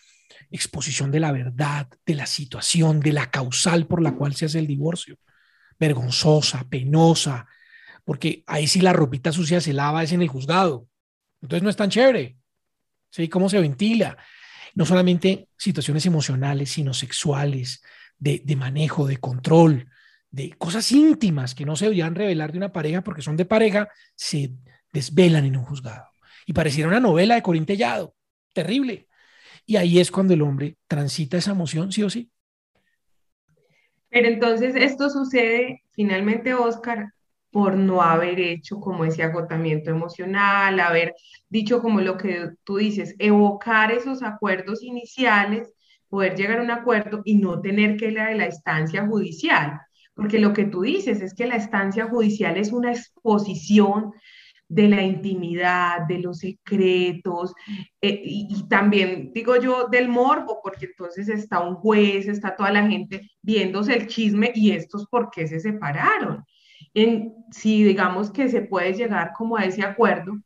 exposición 0.52 1.12
de 1.12 1.20
la 1.20 1.34
verdad, 1.34 1.90
de 2.06 2.16
la 2.16 2.26
situación, 2.26 3.02
de 3.02 3.12
la 3.12 3.30
causal 3.30 3.88
por 3.88 4.02
la 4.02 4.14
cual 4.14 4.36
se 4.36 4.46
hace 4.46 4.60
el 4.60 4.68
divorcio, 4.68 5.18
vergonzosa, 5.78 6.64
penosa, 6.70 7.46
porque 8.06 8.42
ahí 8.48 8.68
sí 8.68 8.80
la 8.80 8.94
ropita 8.94 9.34
sucia 9.34 9.60
se 9.60 9.74
lava 9.74 10.02
es 10.02 10.14
en 10.14 10.22
el 10.22 10.30
juzgado, 10.30 10.88
entonces 11.42 11.62
no 11.62 11.70
es 11.70 11.76
tan 11.76 11.90
chévere, 11.90 12.38
¿sí? 13.12 13.28
¿Cómo 13.28 13.50
se 13.50 13.60
ventila? 13.60 14.18
No 14.76 14.86
solamente 14.86 15.50
situaciones 15.58 16.06
emocionales, 16.06 16.70
sino 16.70 16.94
sexuales, 16.94 17.82
de, 18.18 18.56
manejo, 18.56 19.08
de 19.08 19.18
control, 19.18 19.88
de 20.30 20.52
cosas 20.58 20.92
íntimas 20.92 21.56
que 21.56 21.66
no 21.66 21.76
se 21.76 21.86
deberían 21.86 22.16
revelar 22.16 22.52
de 22.52 22.58
una 22.58 22.72
pareja 22.72 23.02
porque 23.02 23.22
son 23.22 23.38
de 23.38 23.46
pareja, 23.46 23.90
se 24.16 24.52
desvelan 24.92 25.46
en 25.46 25.58
un 25.58 25.64
juzgado. 25.64 26.06
Y 26.46 26.54
pareciera 26.54 26.90
una 26.90 27.00
novela 27.00 27.36
de 27.36 27.42
Corín 27.42 27.66
Tellado, 27.66 28.16
terrible. 28.54 29.08
Y 29.66 29.78
ahí 29.78 30.00
es 30.00 30.12
cuando 30.12 30.34
el 30.34 30.42
hombre 30.42 30.78
transita 30.88 31.38
esa 31.38 31.52
emoción, 31.52 31.92
sí 31.92 32.04
o 32.04 32.10
sí. 32.10 32.30
Pero 34.10 34.28
entonces 34.28 34.76
esto 34.76 35.10
sucede 35.10 35.84
finalmente, 35.92 36.54
Oscar, 36.54 37.12
por 37.52 37.76
no 37.76 38.02
haber 38.02 38.40
hecho 38.40 38.82
como 38.82 39.06
ese 39.06 39.24
agotamiento 39.24 39.90
emocional, 39.90 40.80
haber 40.80 41.16
dicho 41.48 41.82
como 41.82 42.02
lo 42.02 42.18
que 42.18 42.50
tú 42.66 42.78
dices, 42.78 43.16
evocar 43.18 43.92
esos 43.94 44.24
acuerdos 44.24 44.84
iniciales 44.84 45.74
poder 46.16 46.38
llegar 46.38 46.60
a 46.60 46.64
un 46.64 46.72
acuerdo 46.72 47.22
y 47.26 47.36
no 47.36 47.60
tener 47.60 47.98
que 47.98 48.08
ir 48.08 48.20
a 48.22 48.34
la 48.34 48.46
estancia 48.46 49.06
judicial. 49.06 49.82
Porque 50.14 50.40
lo 50.40 50.54
que 50.54 50.64
tú 50.64 50.84
dices 50.84 51.20
es 51.20 51.34
que 51.34 51.46
la 51.46 51.58
estancia 51.58 52.08
judicial 52.08 52.56
es 52.56 52.72
una 52.72 52.94
exposición 52.94 54.14
de 54.70 54.88
la 54.88 55.02
intimidad, 55.02 56.08
de 56.08 56.20
los 56.20 56.38
secretos, 56.38 57.54
eh, 58.00 58.22
y, 58.24 58.66
también 58.70 59.34
digo 59.34 59.58
yo 59.58 59.90
del 59.90 60.08
morbo, 60.08 60.62
porque 60.64 60.86
entonces 60.86 61.28
está 61.28 61.60
un 61.60 61.76
juez, 61.76 62.30
está 62.30 62.56
toda 62.56 62.72
la 62.72 62.88
gente 62.88 63.30
viéndose 63.42 63.94
el 63.94 64.08
chisme 64.08 64.54
y 64.56 64.72
estos 64.72 65.08
por 65.08 65.30
qué 65.32 65.48
se 65.50 65.60
separaron. 65.60 66.46
En, 66.94 67.34
si 67.52 67.84
digamos 67.84 68.32
que 68.32 68.48
se 68.48 68.62
puede 68.62 68.94
llegar 68.94 69.34
como 69.38 69.58
a 69.58 69.66
ese 69.66 69.84
acuerdo, 69.84 70.38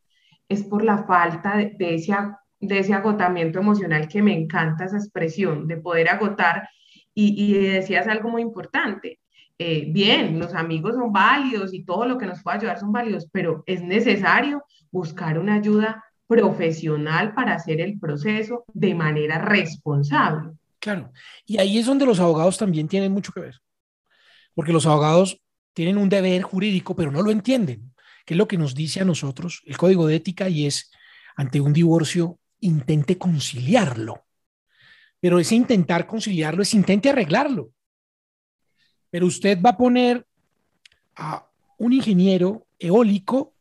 es 0.50 0.64
por 0.64 0.84
la 0.84 1.04
falta 1.04 1.58
de, 1.58 1.76
de 1.78 1.94
ese 1.94 2.16
de 2.60 2.80
ese 2.80 2.94
agotamiento 2.94 3.60
emocional 3.60 4.08
que 4.08 4.22
me 4.22 4.34
encanta 4.34 4.86
esa 4.86 4.98
expresión, 4.98 5.68
de 5.68 5.78
poder 5.78 6.10
agotar. 6.10 6.70
Y, 7.14 7.54
decías 7.54 8.08
algo 8.08 8.30
muy 8.30 8.42
importante. 8.42 9.20
Eh, 9.58 9.88
bien, 9.90 10.40
los 10.40 10.54
amigos 10.54 10.96
son 10.96 11.12
válidos 11.12 11.74
y 11.74 11.84
todo 11.84 12.06
lo 12.06 12.18
que 12.18 12.26
nos 12.26 12.42
pueda 12.42 12.58
ayudar 12.58 12.80
son 12.80 12.94
válidos, 12.94 13.28
pero 13.30 13.62
es 13.66 13.82
necesario 13.82 14.64
buscar 14.90 15.38
una 15.38 15.56
ayuda 15.56 16.02
profesional 16.28 17.34
para 17.34 17.56
hacer 17.56 17.82
el 17.82 18.00
proceso 18.00 18.64
de 18.74 18.96
manera 18.96 19.40
responsable. 19.40 20.52
Claro, 20.80 21.12
y 21.46 21.58
ahí 21.58 21.78
es 21.78 21.88
donde 21.88 22.06
los 22.06 22.22
abogados 22.22 22.58
también 22.58 22.88
tienen 22.88 23.12
mucho 23.12 23.34
que 23.34 23.42
ver, 23.42 23.56
porque 24.54 24.72
los 24.72 24.86
abogados 24.86 25.42
tienen 25.74 25.98
un 25.98 26.08
deber 26.08 26.42
jurídico, 26.44 26.96
pero 26.96 27.12
no 27.12 27.22
lo 27.22 27.32
entienden, 27.32 27.94
que 28.26 28.36
es 28.36 28.38
lo 28.38 28.48
que 28.48 28.58
nos 28.58 28.76
dice 28.76 29.02
a 29.02 29.06
nosotros 29.06 29.62
el 29.66 29.76
código 29.76 30.08
de 30.08 30.16
ética 30.16 30.48
y 30.48 30.68
es 30.68 30.90
ante 31.36 31.60
un 31.60 31.74
divorcio 31.74 32.40
intente 32.62 33.18
conciliarlo. 33.18 34.26
Pero 35.20 35.40
ese 35.40 35.56
intentar 35.56 36.08
conciliarlo 36.08 36.62
es 36.64 36.74
intente 36.74 37.10
arreglarlo. 37.10 37.72
Pero 39.10 39.26
usted 39.26 39.60
va 39.62 39.72
a 39.72 39.78
poner 39.78 40.26
a 41.16 41.50
un 41.78 41.94
ingeniero 41.94 42.68
eólico 42.78 43.56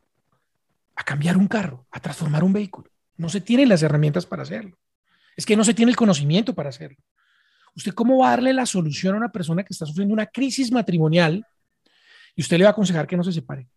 a 0.94 1.04
cambiar 1.04 1.36
un 1.36 1.46
carro, 1.46 1.86
a 1.90 2.00
transformar 2.00 2.44
un 2.44 2.52
vehículo. 2.52 2.90
No 3.16 3.28
se 3.28 3.40
tienen 3.40 3.68
las 3.68 3.82
herramientas 3.82 4.26
para 4.26 4.42
hacerlo. 4.42 4.78
Es 5.36 5.46
que 5.46 5.56
no 5.56 5.64
se 5.64 5.74
tiene 5.74 5.90
el 5.90 5.96
conocimiento 5.96 6.54
para 6.54 6.68
hacerlo. 6.68 6.98
¿Usted 7.74 7.94
cómo 7.94 8.18
va 8.18 8.28
a 8.28 8.30
darle 8.30 8.52
la 8.52 8.66
solución 8.66 9.14
a 9.14 9.18
una 9.18 9.30
persona 9.30 9.62
que 9.62 9.72
está 9.72 9.86
sufriendo 9.86 10.12
una 10.12 10.26
crisis 10.26 10.72
matrimonial 10.72 11.46
y 12.34 12.42
usted 12.42 12.58
le 12.58 12.64
va 12.64 12.70
a 12.70 12.72
aconsejar 12.72 13.06
que 13.06 13.16
no 13.16 13.22
se 13.22 13.32
separe? 13.32 13.68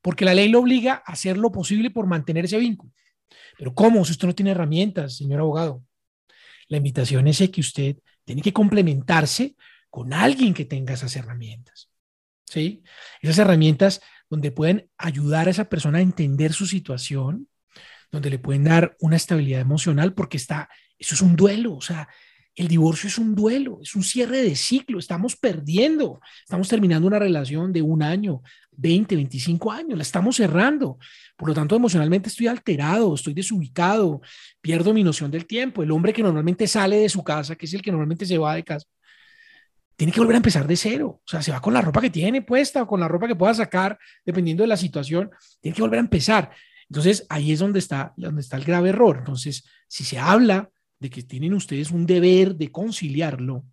Porque 0.00 0.24
la 0.24 0.32
ley 0.32 0.48
lo 0.48 0.60
obliga 0.60 1.02
a 1.04 1.12
hacer 1.12 1.36
lo 1.36 1.52
posible 1.52 1.90
por 1.90 2.06
mantener 2.06 2.46
ese 2.46 2.58
vínculo. 2.58 2.92
Pero 3.58 3.74
¿cómo? 3.74 4.04
Si 4.04 4.12
usted 4.12 4.28
no 4.28 4.34
tiene 4.34 4.52
herramientas, 4.52 5.16
señor 5.16 5.40
abogado. 5.40 5.82
La 6.68 6.78
invitación 6.78 7.28
es 7.28 7.38
que 7.50 7.60
usted 7.60 7.96
tiene 8.24 8.42
que 8.42 8.52
complementarse 8.52 9.56
con 9.90 10.12
alguien 10.12 10.54
que 10.54 10.64
tenga 10.64 10.94
esas 10.94 11.14
herramientas. 11.16 11.90
¿Sí? 12.46 12.82
Esas 13.20 13.38
herramientas 13.38 14.00
donde 14.28 14.50
pueden 14.50 14.90
ayudar 14.98 15.48
a 15.48 15.50
esa 15.50 15.68
persona 15.68 15.98
a 15.98 16.02
entender 16.02 16.52
su 16.52 16.66
situación, 16.66 17.48
donde 18.10 18.30
le 18.30 18.38
pueden 18.38 18.64
dar 18.64 18.96
una 19.00 19.16
estabilidad 19.16 19.60
emocional, 19.60 20.14
porque 20.14 20.36
está, 20.36 20.68
eso 20.98 21.14
es 21.14 21.20
un 21.20 21.36
duelo, 21.36 21.74
o 21.74 21.80
sea, 21.80 22.08
el 22.56 22.68
divorcio 22.68 23.08
es 23.08 23.18
un 23.18 23.34
duelo, 23.34 23.80
es 23.82 23.94
un 23.96 24.04
cierre 24.04 24.42
de 24.42 24.54
ciclo, 24.54 24.98
estamos 24.98 25.34
perdiendo, 25.34 26.20
estamos 26.40 26.68
terminando 26.68 27.08
una 27.08 27.18
relación 27.18 27.72
de 27.72 27.82
un 27.82 28.02
año, 28.02 28.42
20, 28.76 29.16
25 29.16 29.72
años, 29.72 29.96
la 29.96 30.02
estamos 30.02 30.36
cerrando. 30.36 30.98
Por 31.36 31.48
lo 31.48 31.54
tanto, 31.54 31.74
emocionalmente 31.74 32.28
estoy 32.28 32.46
alterado, 32.46 33.14
estoy 33.14 33.34
desubicado, 33.34 34.20
pierdo 34.60 34.94
mi 34.94 35.02
noción 35.02 35.30
del 35.30 35.46
tiempo. 35.46 35.82
El 35.82 35.90
hombre 35.90 36.12
que 36.12 36.22
normalmente 36.22 36.68
sale 36.68 36.98
de 36.98 37.08
su 37.08 37.24
casa, 37.24 37.56
que 37.56 37.66
es 37.66 37.74
el 37.74 37.82
que 37.82 37.90
normalmente 37.90 38.24
se 38.24 38.38
va 38.38 38.54
de 38.54 38.62
casa, 38.62 38.86
tiene 39.96 40.12
que 40.12 40.20
volver 40.20 40.34
a 40.34 40.38
empezar 40.38 40.66
de 40.66 40.76
cero. 40.76 41.20
O 41.24 41.28
sea, 41.28 41.42
se 41.42 41.50
va 41.50 41.60
con 41.60 41.74
la 41.74 41.80
ropa 41.80 42.00
que 42.00 42.10
tiene 42.10 42.42
puesta 42.42 42.82
o 42.82 42.86
con 42.86 43.00
la 43.00 43.08
ropa 43.08 43.26
que 43.26 43.36
pueda 43.36 43.54
sacar, 43.54 43.98
dependiendo 44.24 44.62
de 44.62 44.68
la 44.68 44.76
situación, 44.76 45.30
tiene 45.60 45.74
que 45.74 45.82
volver 45.82 45.98
a 45.98 46.02
empezar. 46.02 46.52
Entonces, 46.88 47.26
ahí 47.28 47.52
es 47.52 47.58
donde 47.58 47.80
está, 47.80 48.12
donde 48.16 48.42
está 48.42 48.56
el 48.56 48.64
grave 48.64 48.90
error. 48.90 49.18
Entonces, 49.18 49.64
si 49.88 50.04
se 50.04 50.18
habla 50.18 50.70
que 51.10 51.22
tienen 51.22 51.54
ustedes 51.54 51.90
un 51.90 52.06
deber 52.06 52.54
de 52.56 52.70
conciliarlo, 52.70 53.64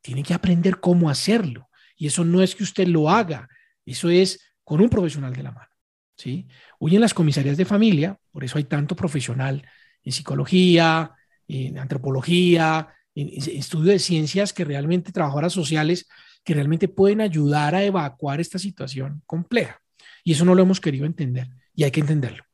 tienen 0.00 0.24
que 0.24 0.34
aprender 0.34 0.80
cómo 0.80 1.10
hacerlo. 1.10 1.68
Y 1.96 2.06
eso 2.06 2.24
no 2.24 2.42
es 2.42 2.54
que 2.54 2.62
usted 2.62 2.86
lo 2.86 3.10
haga, 3.10 3.48
eso 3.84 4.08
es 4.08 4.40
con 4.64 4.80
un 4.80 4.88
profesional 4.88 5.32
de 5.32 5.42
la 5.42 5.52
mano. 5.52 5.70
¿sí? 6.16 6.46
Hoy 6.78 6.94
en 6.94 7.00
las 7.00 7.14
comisarías 7.14 7.56
de 7.56 7.64
familia, 7.64 8.18
por 8.30 8.44
eso 8.44 8.58
hay 8.58 8.64
tanto 8.64 8.96
profesional 8.96 9.66
en 10.02 10.12
psicología, 10.12 11.12
en 11.46 11.78
antropología, 11.78 12.88
en, 13.14 13.28
estudio 13.28 13.92
de 13.92 13.98
ciencias 13.98 14.52
que 14.52 14.64
realmente, 14.64 15.12
trabajadoras 15.12 15.52
sociales, 15.52 16.08
que 16.44 16.54
realmente 16.54 16.88
pueden 16.88 17.20
ayudar 17.20 17.74
a 17.74 17.84
evacuar 17.84 18.40
esta 18.40 18.58
situación 18.58 19.22
compleja. 19.26 19.80
Y 20.24 20.32
eso 20.32 20.44
no 20.44 20.54
lo 20.54 20.62
hemos 20.62 20.80
querido 20.80 21.06
entender 21.06 21.48
y 21.74 21.84
hay 21.84 21.90
que 21.90 22.00
entenderlo. 22.00 22.44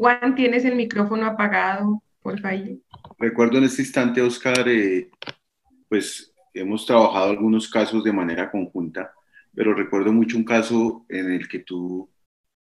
Juan, 0.00 0.34
tienes 0.34 0.64
el 0.64 0.76
micrófono 0.76 1.26
apagado, 1.26 2.02
por 2.22 2.40
favor. 2.40 2.78
Recuerdo 3.18 3.58
en 3.58 3.64
este 3.64 3.82
instante, 3.82 4.22
Oscar, 4.22 4.66
eh, 4.66 5.10
pues 5.90 6.32
hemos 6.54 6.86
trabajado 6.86 7.28
algunos 7.28 7.68
casos 7.68 8.02
de 8.02 8.10
manera 8.10 8.50
conjunta, 8.50 9.12
pero 9.54 9.74
recuerdo 9.74 10.10
mucho 10.10 10.38
un 10.38 10.44
caso 10.44 11.04
en 11.06 11.30
el 11.30 11.46
que 11.46 11.58
tú 11.58 12.08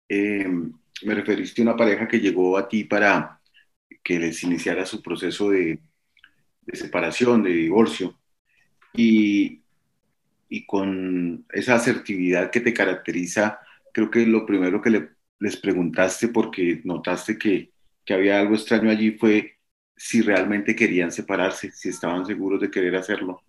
eh, 0.07 0.47
me 0.47 1.15
referiste 1.15 1.63
a 1.63 1.65
una 1.65 1.75
pareja 1.75 2.07
que 2.07 2.19
llegó 2.19 2.55
a 2.55 2.69
ti 2.69 2.83
para 2.83 3.41
que 4.03 4.19
les 4.19 4.43
iniciara 4.43 4.85
su 4.85 5.01
proceso 5.01 5.49
de, 5.49 5.79
separación, 6.71 7.41
de 7.41 7.49
divorcio, 7.49 8.15
y, 8.93 9.63
y, 10.49 10.67
con 10.67 11.47
esa 11.49 11.73
asertividad 11.73 12.51
que 12.51 12.59
te 12.59 12.75
caracteriza, 12.75 13.59
creo 13.91 14.11
que 14.11 14.23
lo 14.27 14.45
primero 14.45 14.79
que 14.79 14.91
le 14.91 15.22
les 15.43 15.57
preguntaste 15.57 16.29
porque 16.29 16.79
notaste 16.85 17.37
que, 17.37 17.73
que 18.05 18.13
había 18.13 18.39
algo 18.39 18.55
extraño 18.55 18.89
allí 18.89 19.11
fue 19.11 19.59
si 19.93 20.21
realmente 20.21 20.73
querían 20.73 21.11
separarse, 21.11 21.69
si 21.71 21.89
estaban 21.89 22.25
seguros 22.25 22.61
de 22.61 22.71
querer 22.71 22.95
hacerlo. 22.95 23.41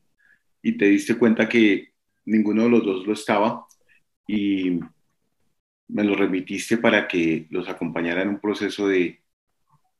Y 0.60 0.76
te 0.76 0.86
diste 0.86 1.16
cuenta 1.16 1.48
que 1.48 1.92
ninguno 2.24 2.64
de 2.64 2.70
los 2.70 2.84
dos 2.84 3.06
lo 3.06 3.12
estaba 3.12 3.66
y 4.26 4.80
me 5.86 6.02
los 6.02 6.18
remitiste 6.18 6.78
para 6.78 7.06
que 7.06 7.46
los 7.50 7.68
acompañara 7.68 8.22
en 8.22 8.30
un 8.30 8.40
proceso 8.40 8.88
de 8.88 9.22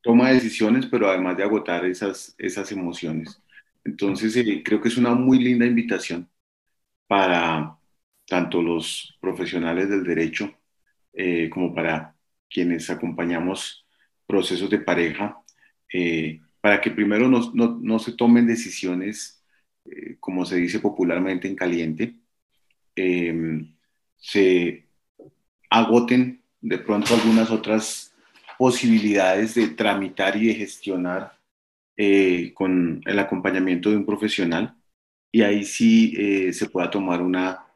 toma 0.03 0.29
de 0.29 0.35
decisiones, 0.35 0.87
pero 0.87 1.09
además 1.09 1.37
de 1.37 1.45
agotar 1.45 1.85
esas, 1.85 2.35
esas 2.39 2.73
emociones. 2.73 3.41
Entonces, 3.85 4.37
eh, 4.37 4.63
creo 4.65 4.81
que 4.81 4.89
es 4.89 4.97
una 4.97 5.15
muy 5.15 5.39
linda 5.39 5.65
invitación 5.65 6.29
para 7.07 7.79
tanto 8.27 8.63
los 8.63 9.17
profesionales 9.21 9.89
del 9.89 10.03
derecho 10.03 10.53
eh, 11.15 11.49
como 11.51 11.75
para 11.75 12.15
quienes 12.51 12.91
acompañamos 12.91 13.87
procesos 14.27 14.71
de 14.71 14.79
pareja, 14.79 15.39
eh, 15.93 16.41
para 16.61 16.81
que 16.81 16.91
primero 16.91 17.29
no, 17.29 17.53
no, 17.55 17.79
no 17.81 17.99
se 17.99 18.13
tomen 18.13 18.47
decisiones, 18.47 19.43
como 20.19 20.47
se 20.47 20.57
dice 20.57 20.81
popularmente, 20.81 21.47
en 21.47 21.57
caliente, 21.57 22.15
se 24.17 24.87
agoten 25.69 26.43
de 26.63 26.79
pronto 26.79 27.15
algunas 27.15 27.51
otras 27.51 28.15
posibilidades 28.59 29.55
de 29.55 29.69
tramitar 29.69 30.37
y 30.37 30.47
de 30.47 30.55
gestionar 30.55 31.39
eh, 31.97 32.53
con 32.55 33.03
el 33.05 33.19
acompañamiento 33.19 33.91
de 33.91 33.97
un 33.97 34.07
profesional 34.07 34.75
y 35.31 35.43
ahí 35.43 35.65
sí 35.65 36.15
eh, 36.17 36.53
se 36.53 36.69
pueda 36.69 36.91
tomar 36.91 37.21
una, 37.21 37.67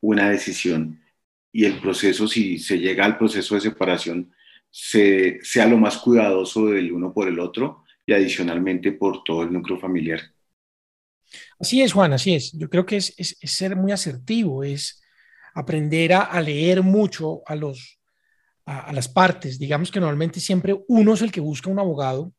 una 0.00 0.30
decisión 0.30 1.00
y 1.52 1.64
el 1.64 1.80
proceso, 1.80 2.28
si 2.28 2.58
se 2.58 2.78
llega 2.78 3.04
al 3.04 3.18
proceso 3.18 3.54
de 3.54 3.60
separación, 3.60 4.32
se, 4.70 5.38
sea 5.42 5.66
lo 5.66 5.78
más 5.78 5.98
cuidadoso 5.98 6.66
del 6.66 6.92
uno 6.92 7.12
por 7.12 7.28
el 7.28 7.40
otro 7.40 7.84
y 8.06 8.12
adicionalmente 8.12 8.92
por 8.92 9.24
todo 9.24 9.42
el 9.42 9.52
núcleo 9.52 9.78
familiar. 9.78 10.20
Así 11.58 11.82
es, 11.82 11.92
Juan, 11.92 12.12
así 12.12 12.34
es. 12.34 12.52
Yo 12.52 12.68
creo 12.68 12.86
que 12.86 12.96
es, 12.96 13.14
es, 13.18 13.36
ser 13.40 13.76
muy 13.76 13.92
asertivo, 13.92 14.64
es 14.64 15.02
aprender 15.54 16.12
a, 16.12 16.22
a 16.22 16.40
leer 16.40 16.82
mucho 16.82 17.42
a 17.46 17.54
los, 17.54 17.98
a, 18.68 18.92
las 18.92 19.08
partes. 19.08 19.58
Digamos 19.58 19.90
que 19.90 20.00
normalmente 20.00 20.40
siempre 20.40 20.78
uno 20.88 21.14
es 21.14 21.22
el 21.22 21.32
que 21.32 21.40
busca 21.40 21.70
un 21.70 21.78
abogado 21.78 22.32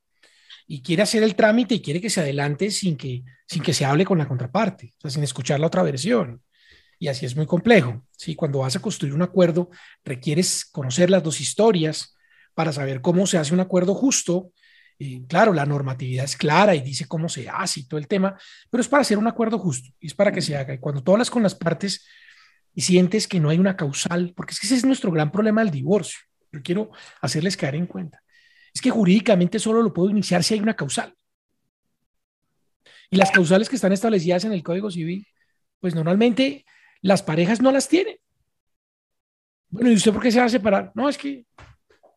y 0.67 0.81
quiere 0.81 1.01
hacer 1.01 1.23
el 1.23 1.35
trámite 1.35 1.75
y 1.75 1.81
quiere 1.81 1.99
que 1.99 2.09
se 2.09 2.21
adelante 2.21 2.71
sin 2.71 2.95
que, 2.95 3.23
sin 3.47 3.63
que 3.63 3.73
se 3.73 3.85
hable 3.85 4.05
con 4.05 4.17
la 4.17 4.27
contraparte, 4.27 4.93
o 4.97 5.01
sea, 5.01 5.11
sin 5.11 5.23
escuchar 5.23 5.59
la 5.59 5.67
otra 5.67 5.83
versión. 5.83 6.43
Y 6.99 7.07
así 7.07 7.25
es 7.25 7.35
muy 7.35 7.45
complejo. 7.45 8.03
¿Sí? 8.19 8.35
Cuando 8.35 8.59
vas 8.59 8.75
a 8.75 8.81
construir 8.81 9.13
un 9.13 9.21
acuerdo, 9.21 9.69
requieres 10.03 10.65
conocer 10.65 11.09
las 11.09 11.23
dos 11.23 11.39
historias 11.39 12.15
para 12.53 12.73
saber 12.73 12.99
cómo 12.99 13.25
se 13.25 13.37
hace 13.37 13.53
un 13.53 13.61
acuerdo 13.61 13.95
justo. 13.95 14.51
Y 14.97 15.25
claro, 15.25 15.53
la 15.53 15.65
normatividad 15.65 16.25
es 16.25 16.35
clara 16.35 16.75
y 16.75 16.81
dice 16.81 17.05
cómo 17.07 17.29
se 17.29 17.47
hace 17.47 17.79
y 17.79 17.87
todo 17.87 17.97
el 17.97 18.07
tema, 18.07 18.37
pero 18.69 18.81
es 18.81 18.89
para 18.89 19.01
hacer 19.01 19.17
un 19.17 19.27
acuerdo 19.27 19.57
justo 19.57 19.89
y 20.01 20.07
es 20.07 20.13
para 20.13 20.33
que 20.33 20.41
se 20.41 20.57
haga. 20.57 20.73
Y 20.73 20.79
cuando 20.79 21.01
tú 21.01 21.13
hablas 21.13 21.31
con 21.31 21.41
las 21.41 21.55
partes, 21.55 22.05
y 22.75 22.81
sientes 22.81 23.27
que 23.27 23.39
no 23.39 23.49
hay 23.49 23.57
una 23.57 23.75
causal, 23.75 24.33
porque 24.35 24.53
es 24.53 24.59
que 24.59 24.67
ese 24.67 24.75
es 24.75 24.85
nuestro 24.85 25.11
gran 25.11 25.31
problema 25.31 25.61
del 25.61 25.71
divorcio. 25.71 26.19
Yo 26.51 26.61
quiero 26.61 26.91
hacerles 27.21 27.57
caer 27.57 27.75
en 27.75 27.87
cuenta. 27.87 28.21
Es 28.73 28.81
que 28.81 28.89
jurídicamente 28.89 29.59
solo 29.59 29.81
lo 29.81 29.93
puedo 29.93 30.09
iniciar 30.09 30.43
si 30.43 30.53
hay 30.53 30.59
una 30.59 30.75
causal. 30.75 31.15
Y 33.09 33.17
las 33.17 33.31
causales 33.31 33.69
que 33.69 33.75
están 33.75 33.91
establecidas 33.91 34.45
en 34.45 34.53
el 34.53 34.63
Código 34.63 34.91
Civil, 34.91 35.27
pues 35.79 35.95
normalmente 35.95 36.65
las 37.01 37.23
parejas 37.23 37.61
no 37.61 37.71
las 37.71 37.87
tienen. 37.87 38.17
Bueno, 39.69 39.91
¿y 39.91 39.95
usted 39.95 40.11
por 40.11 40.21
qué 40.21 40.31
se 40.31 40.39
va 40.39 40.45
a 40.45 40.49
separar? 40.49 40.91
No, 40.95 41.07
es 41.07 41.17
que, 41.17 41.45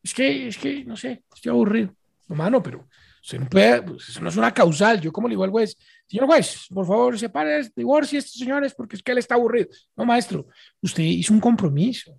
es 0.03 0.15
que, 0.15 0.49
es 0.49 0.57
que, 0.57 0.85
no 0.85 0.97
sé, 0.97 1.25
estoy 1.35 1.51
aburrido. 1.51 1.95
No, 2.29 2.35
mano, 2.35 2.63
pero 2.63 2.89
usted 3.23 3.47
puede, 3.49 3.83
pues 3.83 4.09
eso 4.09 4.21
no 4.21 4.29
es 4.29 4.37
una 4.37 4.55
causal. 4.55 5.01
Yo 5.01 5.13
como 5.13 5.29
le 5.29 5.33
digo 5.33 5.45
al 5.45 5.51
juez, 5.51 5.77
Señor 6.07 6.27
juez, 6.27 6.67
por 6.69 6.87
favor, 6.87 7.19
separe, 7.19 7.71
divorcie 7.75 8.19
a 8.19 8.21
estos 8.21 8.39
señores 8.39 8.75
porque 8.75 8.97
es 8.97 9.03
que 9.03 9.13
él 9.13 9.19
está 9.19 9.35
aburrido. 9.35 9.69
No, 9.97 10.05
maestro, 10.05 10.47
usted 10.81 11.03
hizo 11.03 11.33
un 11.33 11.41
compromiso. 11.41 12.19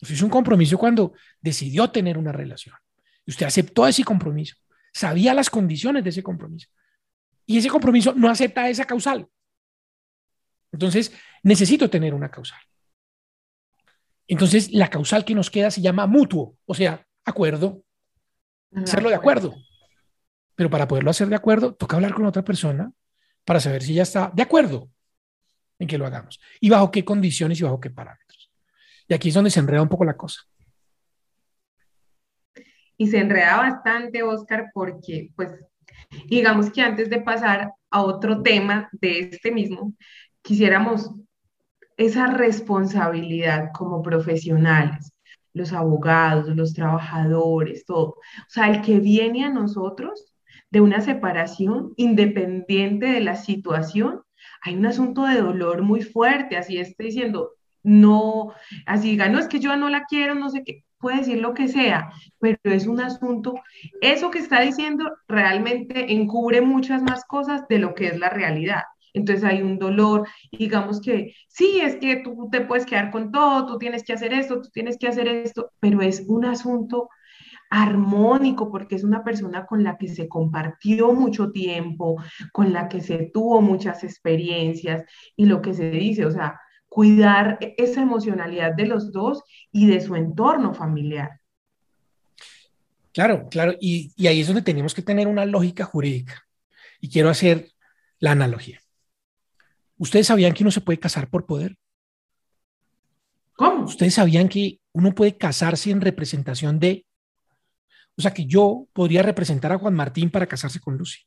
Usted 0.00 0.16
hizo 0.16 0.24
un 0.24 0.30
compromiso 0.30 0.76
cuando 0.78 1.12
decidió 1.40 1.88
tener 1.90 2.18
una 2.18 2.32
relación. 2.32 2.74
Usted 3.24 3.46
aceptó 3.46 3.86
ese 3.86 4.02
compromiso. 4.02 4.56
Sabía 4.92 5.32
las 5.32 5.48
condiciones 5.48 6.02
de 6.02 6.10
ese 6.10 6.22
compromiso. 6.22 6.68
Y 7.46 7.58
ese 7.58 7.68
compromiso 7.68 8.14
no 8.14 8.28
acepta 8.28 8.68
esa 8.68 8.84
causal. 8.84 9.28
Entonces, 10.72 11.12
necesito 11.42 11.90
tener 11.90 12.14
una 12.14 12.30
causal. 12.30 12.60
Entonces, 14.26 14.72
la 14.72 14.88
causal 14.88 15.24
que 15.24 15.34
nos 15.34 15.50
queda 15.50 15.70
se 15.70 15.80
llama 15.82 16.06
mutuo, 16.06 16.56
o 16.64 16.74
sea, 16.74 17.06
acuerdo. 17.24 17.84
Hacerlo 18.74 19.10
de 19.10 19.14
acuerdo. 19.14 19.54
Pero 20.54 20.70
para 20.70 20.88
poderlo 20.88 21.10
hacer 21.10 21.28
de 21.28 21.36
acuerdo, 21.36 21.74
toca 21.74 21.96
hablar 21.96 22.14
con 22.14 22.26
otra 22.26 22.42
persona 22.42 22.92
para 23.44 23.60
saber 23.60 23.82
si 23.82 23.94
ya 23.94 24.02
está 24.02 24.30
de 24.34 24.42
acuerdo 24.42 24.90
en 25.78 25.88
que 25.88 25.98
lo 25.98 26.06
hagamos 26.06 26.40
y 26.60 26.70
bajo 26.70 26.90
qué 26.90 27.04
condiciones 27.04 27.60
y 27.60 27.64
bajo 27.64 27.80
qué 27.80 27.90
parámetros. 27.90 28.50
Y 29.08 29.14
aquí 29.14 29.28
es 29.28 29.34
donde 29.34 29.50
se 29.50 29.60
enreda 29.60 29.82
un 29.82 29.88
poco 29.88 30.04
la 30.04 30.16
cosa. 30.16 30.40
Y 32.96 33.08
se 33.08 33.18
enreda 33.18 33.56
bastante, 33.56 34.22
Oscar, 34.22 34.70
porque, 34.72 35.30
pues, 35.34 35.50
digamos 36.26 36.70
que 36.70 36.82
antes 36.82 37.10
de 37.10 37.20
pasar 37.20 37.72
a 37.90 38.02
otro 38.02 38.42
tema 38.42 38.88
de 38.92 39.20
este 39.20 39.50
mismo, 39.50 39.94
quisiéramos 40.40 41.10
esa 41.96 42.26
responsabilidad 42.26 43.70
como 43.72 44.02
profesionales, 44.02 45.12
los 45.54 45.72
abogados, 45.72 46.54
los 46.56 46.72
trabajadores, 46.72 47.84
todo. 47.84 48.08
O 48.08 48.48
sea, 48.48 48.68
el 48.70 48.82
que 48.82 49.00
viene 49.00 49.44
a 49.44 49.50
nosotros 49.50 50.34
de 50.70 50.80
una 50.80 51.00
separación, 51.00 51.92
independiente 51.96 53.06
de 53.06 53.20
la 53.20 53.36
situación, 53.36 54.22
hay 54.62 54.76
un 54.76 54.86
asunto 54.86 55.26
de 55.26 55.40
dolor 55.40 55.82
muy 55.82 56.02
fuerte, 56.02 56.56
así 56.56 56.78
está 56.78 57.04
diciendo, 57.04 57.50
no, 57.82 58.52
así 58.86 59.10
diga, 59.10 59.28
no 59.28 59.38
es 59.38 59.48
que 59.48 59.60
yo 59.60 59.76
no 59.76 59.88
la 59.90 60.04
quiero, 60.04 60.34
no 60.34 60.50
sé 60.50 60.62
qué, 60.64 60.84
puede 60.98 61.18
decir 61.18 61.40
lo 61.40 61.52
que 61.52 61.68
sea, 61.68 62.10
pero 62.38 62.58
es 62.64 62.86
un 62.86 63.00
asunto, 63.00 63.54
eso 64.00 64.30
que 64.30 64.38
está 64.38 64.60
diciendo 64.60 65.12
realmente 65.28 66.12
encubre 66.12 66.60
muchas 66.60 67.02
más 67.02 67.24
cosas 67.24 67.66
de 67.68 67.78
lo 67.78 67.94
que 67.94 68.06
es 68.06 68.18
la 68.18 68.30
realidad. 68.30 68.82
Entonces 69.14 69.44
hay 69.44 69.62
un 69.62 69.78
dolor, 69.78 70.26
digamos 70.50 71.00
que 71.00 71.34
sí, 71.48 71.80
es 71.80 71.96
que 71.96 72.16
tú 72.16 72.48
te 72.50 72.62
puedes 72.62 72.86
quedar 72.86 73.10
con 73.10 73.30
todo, 73.30 73.66
tú 73.66 73.78
tienes 73.78 74.04
que 74.04 74.12
hacer 74.12 74.32
esto, 74.32 74.60
tú 74.60 74.70
tienes 74.70 74.96
que 74.96 75.08
hacer 75.08 75.28
esto, 75.28 75.70
pero 75.80 76.00
es 76.00 76.24
un 76.26 76.44
asunto 76.44 77.08
armónico, 77.72 78.70
porque 78.70 78.96
es 78.96 79.02
una 79.02 79.24
persona 79.24 79.64
con 79.64 79.82
la 79.82 79.96
que 79.96 80.08
se 80.08 80.28
compartió 80.28 81.12
mucho 81.12 81.52
tiempo, 81.52 82.22
con 82.52 82.70
la 82.70 82.86
que 82.86 83.00
se 83.00 83.30
tuvo 83.32 83.62
muchas 83.62 84.04
experiencias 84.04 85.04
y 85.36 85.46
lo 85.46 85.62
que 85.62 85.72
se 85.72 85.90
dice, 85.90 86.26
o 86.26 86.30
sea, 86.30 86.60
cuidar 86.86 87.56
e-, 87.62 87.74
esa 87.78 88.02
emocionalidad 88.02 88.74
de 88.74 88.86
los 88.86 89.10
dos 89.10 89.42
y 89.72 89.86
de 89.86 90.02
su 90.02 90.16
entorno 90.16 90.74
familiar. 90.74 91.40
Claro, 93.14 93.48
claro, 93.50 93.74
y, 93.80 94.12
y 94.16 94.26
ahí 94.26 94.40
es 94.40 94.46
donde 94.46 94.60
tenemos 94.60 94.92
que 94.92 95.00
tener 95.00 95.26
una 95.26 95.46
lógica 95.46 95.84
jurídica. 95.84 96.46
Y 97.00 97.08
quiero 97.08 97.30
hacer 97.30 97.70
la 98.18 98.32
analogía. 98.32 98.81
¿Ustedes 100.02 100.26
sabían 100.26 100.52
que 100.52 100.64
uno 100.64 100.72
se 100.72 100.80
puede 100.80 100.98
casar 100.98 101.30
por 101.30 101.46
poder? 101.46 101.76
¿Cómo? 103.52 103.84
¿Ustedes 103.84 104.14
sabían 104.14 104.48
que 104.48 104.80
uno 104.90 105.14
puede 105.14 105.36
casarse 105.36 105.92
en 105.92 106.00
representación 106.00 106.80
de 106.80 107.06
o 108.16 108.20
sea 108.20 108.34
que 108.34 108.44
yo 108.44 108.88
podría 108.92 109.22
representar 109.22 109.70
a 109.70 109.78
Juan 109.78 109.94
Martín 109.94 110.28
para 110.28 110.48
casarse 110.48 110.80
con 110.80 110.98
Lucy 110.98 111.20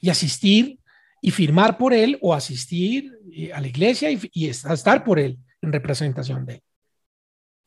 y 0.00 0.08
asistir 0.08 0.78
y 1.20 1.32
firmar 1.32 1.76
por 1.76 1.92
él 1.92 2.18
o 2.22 2.32
asistir 2.32 3.12
eh, 3.30 3.52
a 3.52 3.60
la 3.60 3.68
iglesia 3.68 4.10
y, 4.10 4.46
estar 4.46 5.04
por 5.04 5.18
él 5.18 5.36
en 5.60 5.70
representación 5.70 6.46
de 6.46 6.54
él. 6.54 6.62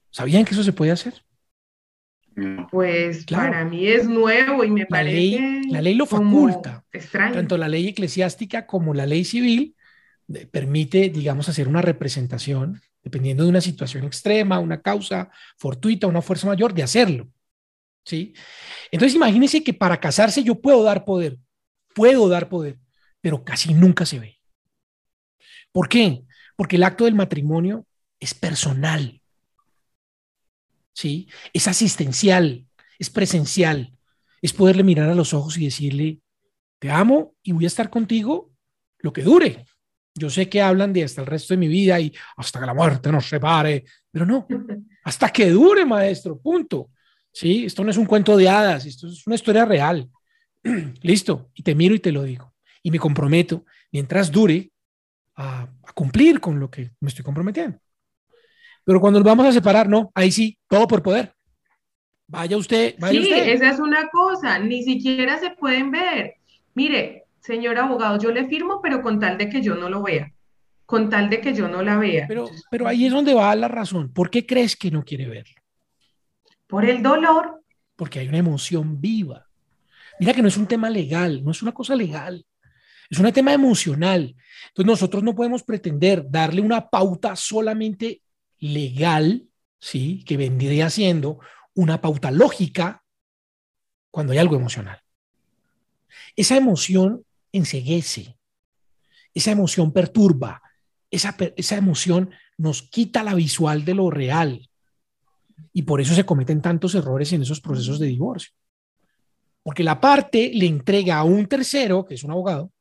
¿Sabían 0.09 0.43
que 0.43 0.55
eso 0.55 0.63
se 0.63 0.73
puede 0.73 0.89
hacer? 0.89 1.23
Pues 2.71 3.25
para 3.25 3.63
mí 3.63 3.87
es 3.87 4.09
nuevo 4.09 4.63
y 4.63 4.71
me 4.71 4.81
la 4.81 4.87
parece. 4.87 5.15
Ley, 5.15 5.61
la 5.69 5.83
ley 5.83 5.93
lo 5.93 6.07
faculta. 6.07 6.83
Tanto 7.11 7.57
la 7.57 7.69
ley 7.69 7.89
eclesiástica 7.89 8.65
como 8.65 8.95
la 8.95 9.05
ley 9.05 9.23
civil 9.23 9.75
permite, 10.51 11.09
digamos, 11.09 11.49
hacer 11.49 11.67
una 11.67 11.81
representación, 11.81 12.81
dependiendo 13.03 13.43
de 13.43 13.49
una 13.49 13.61
situación 13.61 14.03
extrema, 14.03 14.59
una 14.59 14.81
causa 14.81 15.29
fortuita, 15.57 16.07
una 16.07 16.21
fuerza 16.21 16.47
mayor, 16.47 16.73
de 16.73 16.83
hacerlo. 16.83 17.29
¿sí? 18.05 18.33
Entonces 18.91 19.15
imagínense 19.15 19.63
que 19.63 19.73
para 19.73 19.99
casarse 19.99 20.43
yo 20.43 20.59
puedo 20.59 20.83
dar 20.83 21.05
poder, 21.05 21.37
puedo 21.93 22.27
dar 22.29 22.49
poder, 22.49 22.79
pero 23.21 23.43
casi 23.43 23.73
nunca 23.73 24.05
se 24.05 24.19
ve. 24.19 24.39
¿Por 25.71 25.87
qué? 25.87 26.23
Porque 26.55 26.75
el 26.75 26.83
acto 26.83 27.05
del 27.05 27.15
matrimonio 27.15 27.85
es 28.19 28.33
personal, 28.33 29.21
¿sí? 30.93 31.27
Es 31.53 31.67
asistencial, 31.67 32.65
es 32.99 33.09
presencial, 33.09 33.97
es 34.41 34.53
poderle 34.53 34.83
mirar 34.83 35.09
a 35.09 35.15
los 35.15 35.33
ojos 35.33 35.57
y 35.57 35.65
decirle, 35.65 36.19
te 36.79 36.91
amo 36.91 37.35
y 37.41 37.51
voy 37.51 37.63
a 37.63 37.67
estar 37.67 37.89
contigo 37.89 38.51
lo 38.99 39.13
que 39.13 39.23
dure. 39.23 39.65
Yo 40.13 40.29
sé 40.29 40.49
que 40.49 40.61
hablan 40.61 40.91
de 40.91 41.03
hasta 41.03 41.21
el 41.21 41.27
resto 41.27 41.53
de 41.53 41.59
mi 41.59 41.67
vida 41.67 41.99
y 41.99 42.13
hasta 42.37 42.59
que 42.59 42.65
la 42.65 42.73
muerte 42.73 43.11
nos 43.11 43.27
separe, 43.27 43.85
pero 44.11 44.25
no, 44.25 44.47
hasta 45.03 45.29
que 45.29 45.49
dure, 45.49 45.85
maestro, 45.85 46.37
punto. 46.39 46.89
¿sí? 47.31 47.65
Esto 47.65 47.83
no 47.83 47.91
es 47.91 47.97
un 47.97 48.05
cuento 48.05 48.35
de 48.37 48.49
hadas, 48.49 48.85
esto 48.85 49.07
es 49.07 49.25
una 49.25 49.35
historia 49.35 49.65
real. 49.65 50.09
Listo, 51.01 51.49
y 51.53 51.63
te 51.63 51.75
miro 51.75 51.95
y 51.95 51.99
te 51.99 52.11
lo 52.11 52.23
digo. 52.23 52.53
Y 52.83 52.91
me 52.91 52.99
comprometo, 52.99 53.65
mientras 53.91 54.31
dure, 54.31 54.71
a, 55.35 55.67
cumplir 55.93 56.39
con 56.39 56.59
lo 56.59 56.69
que 56.69 56.91
me 56.99 57.09
estoy 57.09 57.23
comprometiendo. 57.23 57.79
Pero 58.83 58.99
cuando 58.99 59.19
nos 59.19 59.25
vamos 59.25 59.45
a 59.45 59.51
separar, 59.51 59.87
no, 59.87 60.11
ahí 60.15 60.31
sí, 60.31 60.57
todo 60.67 60.87
por 60.87 61.03
poder. 61.03 61.33
Vaya 62.27 62.57
usted, 62.57 62.95
vaya 62.97 63.19
sí, 63.19 63.23
usted. 63.23 63.49
esa 63.49 63.69
es 63.71 63.79
una 63.79 64.07
cosa, 64.09 64.57
ni 64.57 64.83
siquiera 64.83 65.37
se 65.39 65.51
pueden 65.51 65.91
ver. 65.91 66.35
Mire, 66.73 67.20
señor 67.41 67.77
abogado, 67.77 68.17
yo 68.19 68.31
le 68.31 68.47
firmo, 68.47 68.79
pero 68.81 69.01
con 69.01 69.19
tal 69.19 69.37
de 69.37 69.49
que 69.49 69.61
yo 69.61 69.75
no 69.75 69.89
lo 69.89 70.03
vea, 70.03 70.31
con 70.85 71.09
tal 71.09 71.29
de 71.29 71.41
que 71.41 71.53
yo 71.53 71.67
no 71.67 71.81
la 71.81 71.97
vea. 71.97 72.25
Pero, 72.27 72.49
pero 72.69 72.87
ahí 72.87 73.05
es 73.05 73.11
donde 73.11 73.33
va 73.33 73.53
la 73.55 73.67
razón. 73.67 74.13
¿Por 74.13 74.29
qué 74.29 74.45
crees 74.45 74.75
que 74.75 74.91
no 74.91 75.03
quiere 75.03 75.27
verlo? 75.27 75.55
Por 76.67 76.85
el 76.85 77.01
dolor. 77.03 77.63
Porque 77.95 78.19
hay 78.19 78.27
una 78.27 78.37
emoción 78.37 79.01
viva. 79.01 79.47
Mira 80.19 80.33
que 80.33 80.41
no 80.41 80.47
es 80.47 80.57
un 80.57 80.67
tema 80.67 80.89
legal, 80.89 81.43
no 81.43 81.51
es 81.51 81.61
una 81.61 81.71
cosa 81.71 81.95
legal, 81.95 82.45
es 83.09 83.19
un 83.19 83.31
tema 83.33 83.53
emocional. 83.53 84.35
Entonces 84.67 84.85
nosotros 84.85 85.23
no 85.23 85.35
podemos 85.35 85.63
pretender 85.63 86.29
darle 86.29 86.61
una 86.61 86.89
pauta 86.89 87.35
solamente 87.35 88.21
legal, 88.59 89.47
¿sí? 89.79 90.23
Que 90.25 90.37
vendría 90.37 90.89
siendo 90.89 91.39
una 91.73 91.99
pauta 91.99 92.29
lógica 92.29 93.03
cuando 94.11 94.33
hay 94.33 94.39
algo 94.39 94.55
emocional. 94.55 95.01
Esa 96.35 96.55
emoción 96.55 97.25
enseguece, 97.51 98.37
esa 99.33 99.51
emoción 99.51 99.91
perturba, 99.91 100.61
esa, 101.09 101.35
esa 101.55 101.77
emoción 101.77 102.31
nos 102.57 102.83
quita 102.83 103.23
la 103.23 103.33
visual 103.33 103.85
de 103.85 103.93
lo 103.93 104.09
real. 104.09 104.69
Y 105.73 105.83
por 105.83 106.01
eso 106.01 106.13
se 106.13 106.25
cometen 106.25 106.61
tantos 106.61 106.95
errores 106.95 107.31
en 107.33 107.41
esos 107.41 107.61
procesos 107.61 107.99
de 107.99 108.07
divorcio. 108.07 108.51
Porque 109.63 109.83
la 109.83 109.99
parte 109.99 110.51
le 110.53 110.65
entrega 110.65 111.17
a 111.17 111.23
un 111.23 111.45
tercero, 111.45 112.05
que 112.05 112.15
es 112.15 112.23
un 112.23 112.31
abogado, 112.31 112.71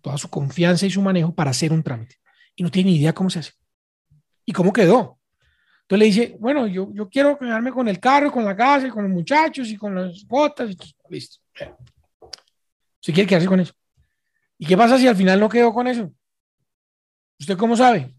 toda 0.00 0.16
su 0.18 0.28
confianza 0.28 0.86
y 0.86 0.90
su 0.90 1.02
manejo 1.02 1.34
para 1.34 1.50
hacer 1.50 1.72
un 1.72 1.82
trámite. 1.82 2.16
Y 2.54 2.62
no 2.62 2.70
tiene 2.70 2.90
ni 2.90 2.96
idea 2.96 3.12
cómo 3.12 3.30
se 3.30 3.40
hace. 3.40 3.52
¿Y 4.44 4.52
cómo 4.52 4.72
quedó? 4.72 5.18
Entonces 5.82 5.98
le 5.98 6.04
dice, 6.06 6.36
bueno, 6.38 6.66
yo, 6.66 6.90
yo 6.92 7.08
quiero 7.08 7.38
quedarme 7.38 7.70
con 7.70 7.88
el 7.88 8.00
carro, 8.00 8.32
con 8.32 8.44
la 8.44 8.56
casa, 8.56 8.86
y 8.86 8.90
con 8.90 9.04
los 9.04 9.12
muchachos 9.12 9.68
y 9.68 9.76
con 9.76 9.94
las 9.94 10.24
botas. 10.26 10.74
Listo. 11.08 11.38
Si 13.00 13.12
quiere 13.12 13.28
quedarse 13.28 13.48
con 13.48 13.60
eso. 13.60 13.74
¿Y 14.58 14.66
qué 14.66 14.76
pasa 14.76 14.98
si 14.98 15.06
al 15.06 15.16
final 15.16 15.40
no 15.40 15.48
quedó 15.48 15.72
con 15.72 15.86
eso? 15.86 16.12
¿Usted 17.38 17.56
cómo 17.56 17.76
sabe? 17.76 18.14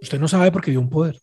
Usted 0.00 0.18
no 0.18 0.28
sabe 0.28 0.52
porque 0.52 0.70
dio 0.70 0.80
un 0.80 0.90
poder. 0.90 1.20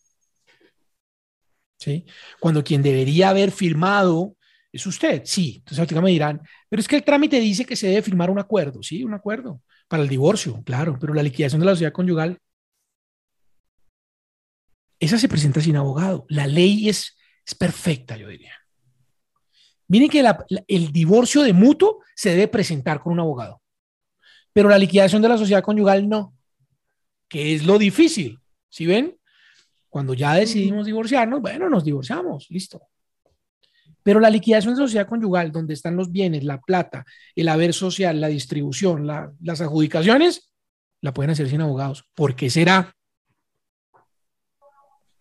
¿Sí? 1.78 2.06
Cuando 2.40 2.64
quien 2.64 2.82
debería 2.82 3.30
haber 3.30 3.52
firmado 3.52 4.38
es 4.72 4.86
usted, 4.88 5.22
sí. 5.26 5.56
Entonces 5.58 5.80
ahorita 5.80 6.02
me 6.02 6.12
dirán, 6.12 6.42
pero 6.70 6.80
es 6.80 6.88
que 6.88 6.96
el 6.96 7.04
trámite 7.04 7.40
dice 7.40 7.66
que 7.66 7.76
se 7.76 7.88
debe 7.88 8.02
firmar 8.02 8.30
un 8.30 8.40
acuerdo, 8.40 8.82
sí, 8.82 9.04
un 9.04 9.14
acuerdo 9.14 9.62
para 9.88 10.02
el 10.04 10.10
divorcio, 10.10 10.64
claro, 10.64 10.98
pero 11.00 11.14
la 11.14 11.22
liquidación 11.24 11.60
de 11.60 11.66
la 11.66 11.74
sociedad 11.74 11.94
conyugal, 11.94 12.40
esa 15.00 15.18
se 15.18 15.28
presenta 15.28 15.62
sin 15.62 15.76
abogado. 15.76 16.26
La 16.30 16.48
ley 16.48 16.90
es, 16.90 17.18
es 17.46 17.56
perfecta, 17.56 18.18
yo 18.18 18.28
diría. 18.30 18.54
Miren 19.88 20.10
que 20.10 20.24
el 20.68 20.92
divorcio 20.92 21.42
de 21.42 21.54
mutuo 21.54 22.00
se 22.16 22.32
debe 22.32 22.48
presentar 22.48 23.00
con 23.02 23.14
un 23.14 23.20
abogado, 23.20 23.62
pero 24.54 24.70
la 24.70 24.78
liquidación 24.78 25.22
de 25.22 25.30
la 25.30 25.38
sociedad 25.38 25.64
conyugal 25.64 26.08
no, 26.08 26.34
que 27.28 27.54
es 27.56 27.66
lo 27.66 27.78
difícil. 27.78 28.40
¿Sí 28.70 28.86
ven? 28.86 29.18
Cuando 29.90 30.16
ya 30.16 30.34
decidimos 30.34 30.88
divorciarnos, 30.88 31.42
bueno, 31.42 31.70
nos 31.70 31.84
divorciamos, 31.84 32.48
listo. 32.50 32.82
Pero 34.02 34.20
la 34.20 34.30
liquidación 34.30 34.74
de 34.74 34.82
sociedad 34.82 35.08
conyugal, 35.08 35.52
donde 35.52 35.74
están 35.74 35.96
los 35.96 36.12
bienes, 36.12 36.44
la 36.44 36.60
plata, 36.60 37.06
el 37.36 37.48
haber 37.48 37.74
social, 37.74 38.20
la 38.20 38.28
distribución, 38.28 39.08
las 39.08 39.62
adjudicaciones, 39.62 40.52
la 41.02 41.14
pueden 41.14 41.32
hacer 41.32 41.50
sin 41.50 41.62
abogados. 41.62 42.06
¿Por 42.16 42.36
qué 42.36 42.50
será? 42.50 42.96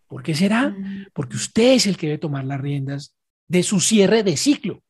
¿Por 0.09 0.23
qué 0.23 0.35
será? 0.35 0.71
Mm. 0.71 1.07
Porque 1.13 1.37
usted 1.37 1.75
es 1.75 1.87
el 1.87 1.97
que 1.97 2.07
debe 2.07 2.19
tomar 2.19 2.45
las 2.45 2.61
riendas 2.61 3.15
de 3.53 3.63
su 3.63 3.81
cierre 3.81 4.23
de 4.23 4.39
ciclo. 4.39 4.83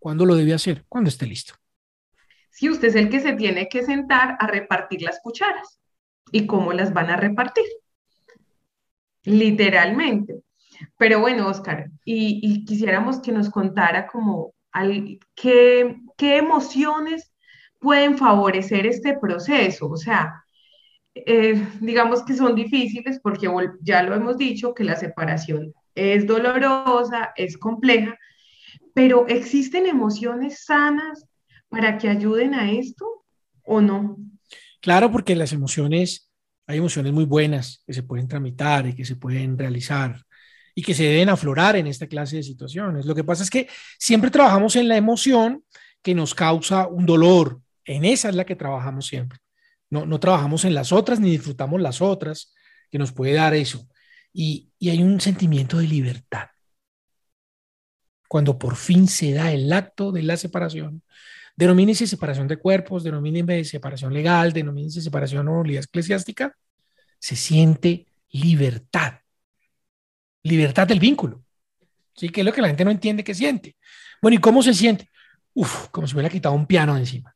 ¿Cuándo 0.00 0.26
lo 0.26 0.34
debe 0.34 0.52
hacer? 0.52 0.84
Cuando 0.88 1.08
esté 1.08 1.26
listo. 1.26 1.54
Sí, 2.50 2.68
usted 2.68 2.88
es 2.88 2.96
el 2.96 3.08
que 3.08 3.20
se 3.20 3.34
tiene 3.34 3.68
que 3.68 3.84
sentar 3.84 4.36
a 4.40 4.48
repartir 4.48 5.02
las 5.02 5.20
cucharas. 5.22 5.78
¿Y 6.32 6.44
cómo 6.48 6.72
las 6.72 6.92
van 6.92 7.10
a 7.10 7.16
repartir? 7.16 7.64
Literalmente. 9.22 10.42
Pero 10.98 11.20
bueno, 11.20 11.46
Oscar, 11.46 11.88
y, 12.04 12.64
quisiéramos 12.64 13.20
que 13.20 13.30
nos 13.30 13.48
contara 13.48 14.08
como 14.08 14.54
qué, 15.36 16.00
qué 16.16 16.38
emociones 16.38 17.32
pueden 17.78 18.18
favorecer 18.18 18.86
este 18.86 19.16
proceso. 19.16 19.88
O 19.88 19.96
sea, 19.96 20.42
eh, 21.14 21.64
digamos 21.80 22.24
que 22.24 22.34
son 22.34 22.56
difíciles 22.56 23.20
porque 23.22 23.48
ya 23.82 24.02
lo 24.02 24.16
hemos 24.16 24.36
dicho, 24.36 24.74
que 24.74 24.82
la 24.82 24.96
separación 24.96 25.72
es 25.94 26.26
dolorosa, 26.26 27.32
es 27.36 27.58
compleja, 27.58 28.18
pero 28.94 29.26
¿existen 29.28 29.86
emociones 29.86 30.64
sanas 30.64 31.26
para 31.68 31.98
que 31.98 32.08
ayuden 32.08 32.54
a 32.54 32.70
esto 32.70 33.24
o 33.64 33.80
no? 33.80 34.18
Claro, 34.80 35.10
porque 35.10 35.36
las 35.36 35.52
emociones, 35.52 36.30
hay 36.66 36.78
emociones 36.78 37.12
muy 37.12 37.24
buenas 37.24 37.82
que 37.86 37.94
se 37.94 38.02
pueden 38.02 38.28
tramitar 38.28 38.86
y 38.86 38.94
que 38.94 39.04
se 39.04 39.16
pueden 39.16 39.56
realizar 39.56 40.22
y 40.74 40.82
que 40.82 40.94
se 40.94 41.04
deben 41.04 41.28
aflorar 41.28 41.76
en 41.76 41.86
esta 41.86 42.06
clase 42.06 42.36
de 42.36 42.42
situaciones. 42.42 43.06
Lo 43.06 43.14
que 43.14 43.24
pasa 43.24 43.42
es 43.42 43.50
que 43.50 43.68
siempre 43.98 44.30
trabajamos 44.30 44.76
en 44.76 44.88
la 44.88 44.96
emoción 44.96 45.64
que 46.02 46.14
nos 46.14 46.34
causa 46.34 46.88
un 46.88 47.06
dolor. 47.06 47.60
En 47.84 48.04
esa 48.04 48.28
es 48.28 48.34
la 48.34 48.44
que 48.44 48.56
trabajamos 48.56 49.06
siempre. 49.06 49.38
No, 49.90 50.06
no 50.06 50.18
trabajamos 50.18 50.64
en 50.64 50.74
las 50.74 50.92
otras 50.92 51.20
ni 51.20 51.30
disfrutamos 51.30 51.80
las 51.80 52.00
otras 52.00 52.54
que 52.90 52.98
nos 52.98 53.12
puede 53.12 53.34
dar 53.34 53.54
eso. 53.54 53.86
Y, 54.32 54.70
hay 54.80 55.02
un 55.02 55.20
sentimiento 55.20 55.78
de 55.78 55.86
libertad. 55.86 56.48
Cuando 58.28 58.58
por 58.58 58.76
fin 58.76 59.06
se 59.06 59.32
da 59.32 59.52
el 59.52 59.72
acto 59.72 60.10
de 60.10 60.22
la 60.22 60.36
separación, 60.36 61.02
denomínese 61.54 62.06
separación 62.06 62.48
de 62.48 62.56
cuerpos, 62.56 63.04
denomínese 63.04 63.64
separación 63.64 64.12
legal, 64.14 64.52
denomínese 64.52 65.02
separación 65.02 65.48
o 65.48 65.52
nulidad 65.56 65.84
eclesiástica, 65.84 66.56
se 67.18 67.36
siente 67.36 68.06
libertad 68.30 69.22
libertad 70.42 70.86
del 70.86 71.00
vínculo. 71.00 71.44
¿Sí? 72.14 72.28
Que 72.28 72.40
es 72.40 72.44
lo 72.44 72.52
que 72.52 72.60
la 72.60 72.68
gente 72.68 72.84
no 72.84 72.90
entiende 72.90 73.24
que 73.24 73.34
siente. 73.34 73.76
Bueno, 74.20 74.36
¿y 74.36 74.40
cómo 74.40 74.62
se 74.62 74.74
siente? 74.74 75.10
Uf, 75.54 75.88
como 75.88 76.06
si 76.06 76.14
hubiera 76.14 76.28
quitado 76.28 76.54
un 76.54 76.66
piano 76.66 76.94
de 76.94 77.00
encima. 77.00 77.34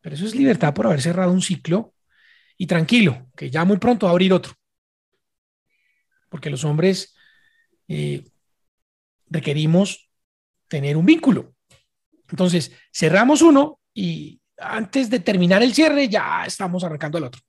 Pero 0.00 0.14
eso 0.14 0.26
es 0.26 0.34
libertad 0.34 0.74
por 0.74 0.86
haber 0.86 1.00
cerrado 1.00 1.32
un 1.32 1.40
ciclo 1.40 1.94
y 2.58 2.66
tranquilo, 2.66 3.28
que 3.36 3.50
ya 3.50 3.64
muy 3.64 3.78
pronto 3.78 4.06
va 4.06 4.10
a 4.10 4.12
abrir 4.12 4.32
otro. 4.32 4.52
Porque 6.34 6.50
los 6.50 6.64
hombres 6.64 7.14
eh, 7.86 8.24
requerimos 9.28 10.10
tener 10.66 10.96
un 10.96 11.06
vínculo. 11.06 11.54
Entonces, 12.28 12.72
cerramos 12.92 13.40
uno 13.40 13.78
y 13.94 14.40
antes 14.58 15.10
de 15.10 15.20
terminar 15.20 15.62
el 15.62 15.72
cierre 15.72 16.08
ya 16.08 16.44
estamos 16.44 16.82
arrancando 16.82 17.18
el 17.18 17.24
otro. 17.24 17.40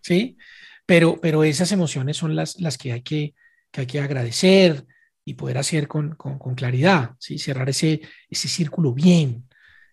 ¿Sí? 0.00 0.38
pero, 0.86 1.42
esas 1.42 1.72
emociones 1.72 2.18
son 2.18 2.36
las, 2.36 2.60
las 2.60 2.78
que, 2.78 2.92
hay 2.92 3.02
que, 3.02 3.34
hay 3.72 3.86
que 3.86 4.00
agradecer 4.00 4.86
y 5.24 5.34
poder 5.34 5.58
hacer 5.58 5.88
con, 5.88 6.16
claridad, 6.56 7.16
¿sí? 7.18 7.36
cerrar 7.36 7.68
ese, 7.68 8.00
ese 8.28 8.46
círculo 8.46 8.94
bien, 8.94 9.48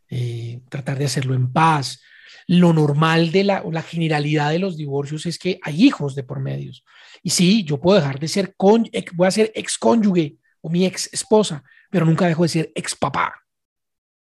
eh, 0.09 0.61
tratar 0.69 0.97
de 0.97 1.05
hacerlo 1.05 1.33
en 1.35 1.51
paz. 1.51 2.01
Lo 2.47 2.71
normal 2.73 3.31
de 3.31 3.43
la, 3.43 3.63
generalidad 3.81 4.51
de 4.51 4.59
los 4.59 4.77
divorcios 4.77 5.25
es 5.25 5.37
que 5.37 5.59
hay 5.61 5.83
hijos 5.83 6.15
de 6.15 6.23
por 6.23 6.39
medios. 6.39 6.83
Y 7.21 7.31
sí, 7.31 7.63
yo 7.63 7.79
puedo 7.79 7.99
dejar 7.99 8.19
de 8.19 8.27
ser, 8.27 8.55
voy 8.57 9.27
a 9.27 9.31
ser 9.31 9.51
ex 9.53 9.77
cónyuge 9.77 10.37
o 10.61 10.69
mi 10.69 10.85
ex 10.85 11.11
esposa, 11.11 11.63
pero 11.89 12.05
nunca 12.05 12.27
dejo 12.27 12.43
de 12.43 12.49
ser 12.49 12.71
ex 12.73 12.95
papá 12.95 13.33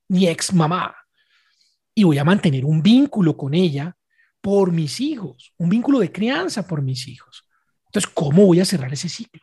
ni 0.08 0.28
ex 0.28 0.52
mamá. 0.52 0.94
Y 1.94 2.04
voy 2.04 2.18
a 2.18 2.24
mantener 2.24 2.64
un 2.64 2.82
vínculo 2.82 3.36
con 3.36 3.54
ella 3.54 3.96
por 4.40 4.70
mis 4.70 5.00
hijos, 5.00 5.52
un 5.56 5.68
vínculo 5.68 5.98
de 5.98 6.12
crianza 6.12 6.66
por 6.66 6.82
mis 6.82 7.08
hijos. 7.08 7.44
Entonces, 7.86 8.10
¿cómo 8.14 8.46
voy 8.46 8.60
a 8.60 8.64
cerrar 8.64 8.92
ese 8.92 9.08
ciclo? 9.08 9.42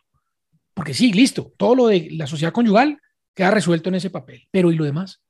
Porque 0.72 0.94
sí, 0.94 1.12
listo, 1.12 1.52
todo 1.56 1.74
lo 1.74 1.86
de 1.88 2.08
la 2.12 2.26
sociedad 2.26 2.52
conyugal 2.52 3.00
queda 3.34 3.50
resuelto 3.50 3.88
en 3.88 3.96
ese 3.96 4.10
papel, 4.10 4.46
pero 4.50 4.70
¿y 4.70 4.76
lo 4.76 4.84
demás? 4.84 5.23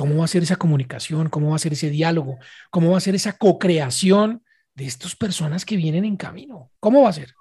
¿Cómo 0.00 0.16
va 0.16 0.24
a 0.24 0.28
ser 0.28 0.42
esa 0.42 0.56
comunicación? 0.56 1.28
¿Cómo 1.28 1.50
va 1.50 1.56
a 1.56 1.58
ser 1.58 1.74
ese 1.74 1.90
diálogo? 1.90 2.38
¿Cómo 2.70 2.92
va 2.92 2.96
a 2.96 3.02
ser 3.02 3.14
esa 3.14 3.36
co-creación 3.36 4.42
de 4.74 4.86
estas 4.86 5.14
personas 5.14 5.66
que 5.66 5.76
vienen 5.76 6.06
en 6.06 6.16
camino? 6.16 6.70
¿Cómo 6.80 7.02
va 7.02 7.10
a 7.10 7.12
ser? 7.12 7.34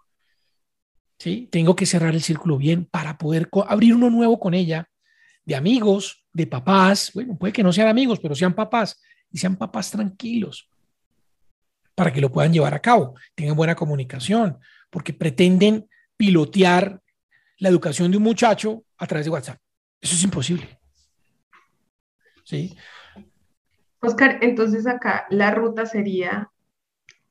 ¿Sí? 1.17 1.47
Tengo 1.53 1.73
que 1.73 1.85
cerrar 1.85 2.13
el 2.13 2.21
círculo 2.21 2.57
bien 2.57 2.83
para 2.83 3.17
poder 3.17 3.47
abrir 3.65 3.95
uno 3.95 4.09
nuevo 4.09 4.41
con 4.41 4.53
ella, 4.53 4.89
de 5.45 5.55
amigos, 5.55 6.25
de 6.33 6.47
papás, 6.47 7.11
bueno, 7.13 7.37
puede 7.37 7.53
que 7.53 7.63
no 7.63 7.71
sean 7.71 7.87
amigos, 7.87 8.19
pero 8.19 8.35
sean 8.35 8.53
papás, 8.53 9.01
y 9.31 9.37
sean 9.37 9.55
papás 9.55 9.91
tranquilos, 9.91 10.69
para 11.95 12.11
que 12.11 12.19
lo 12.19 12.29
puedan 12.29 12.51
llevar 12.51 12.73
a 12.73 12.81
cabo, 12.81 13.15
tengan 13.35 13.55
buena 13.55 13.73
comunicación, 13.73 14.59
porque 14.89 15.13
pretenden 15.13 15.87
pilotear 16.17 17.01
la 17.59 17.69
educación 17.69 18.11
de 18.11 18.17
un 18.17 18.23
muchacho 18.23 18.83
a 18.97 19.07
través 19.07 19.27
de 19.27 19.31
WhatsApp. 19.31 19.61
Eso 20.01 20.15
es 20.15 20.23
imposible. 20.23 20.78
¿Sí? 22.49 22.75
Oscar, 24.01 24.39
entonces 24.41 24.87
acá 24.87 25.27
la 25.29 25.51
ruta 25.51 25.85
sería 25.85 26.49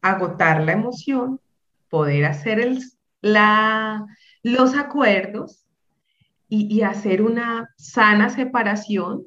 agotar 0.00 0.62
la 0.62 0.72
emoción, 0.72 1.40
poder 1.88 2.24
hacer 2.24 2.60
el, 2.60 2.78
la, 3.20 4.06
los 4.44 4.76
acuerdos 4.76 5.66
y, 6.48 6.82
hacer 6.82 7.20
una 7.22 7.68
sana 7.76 8.30
separación 8.30 9.24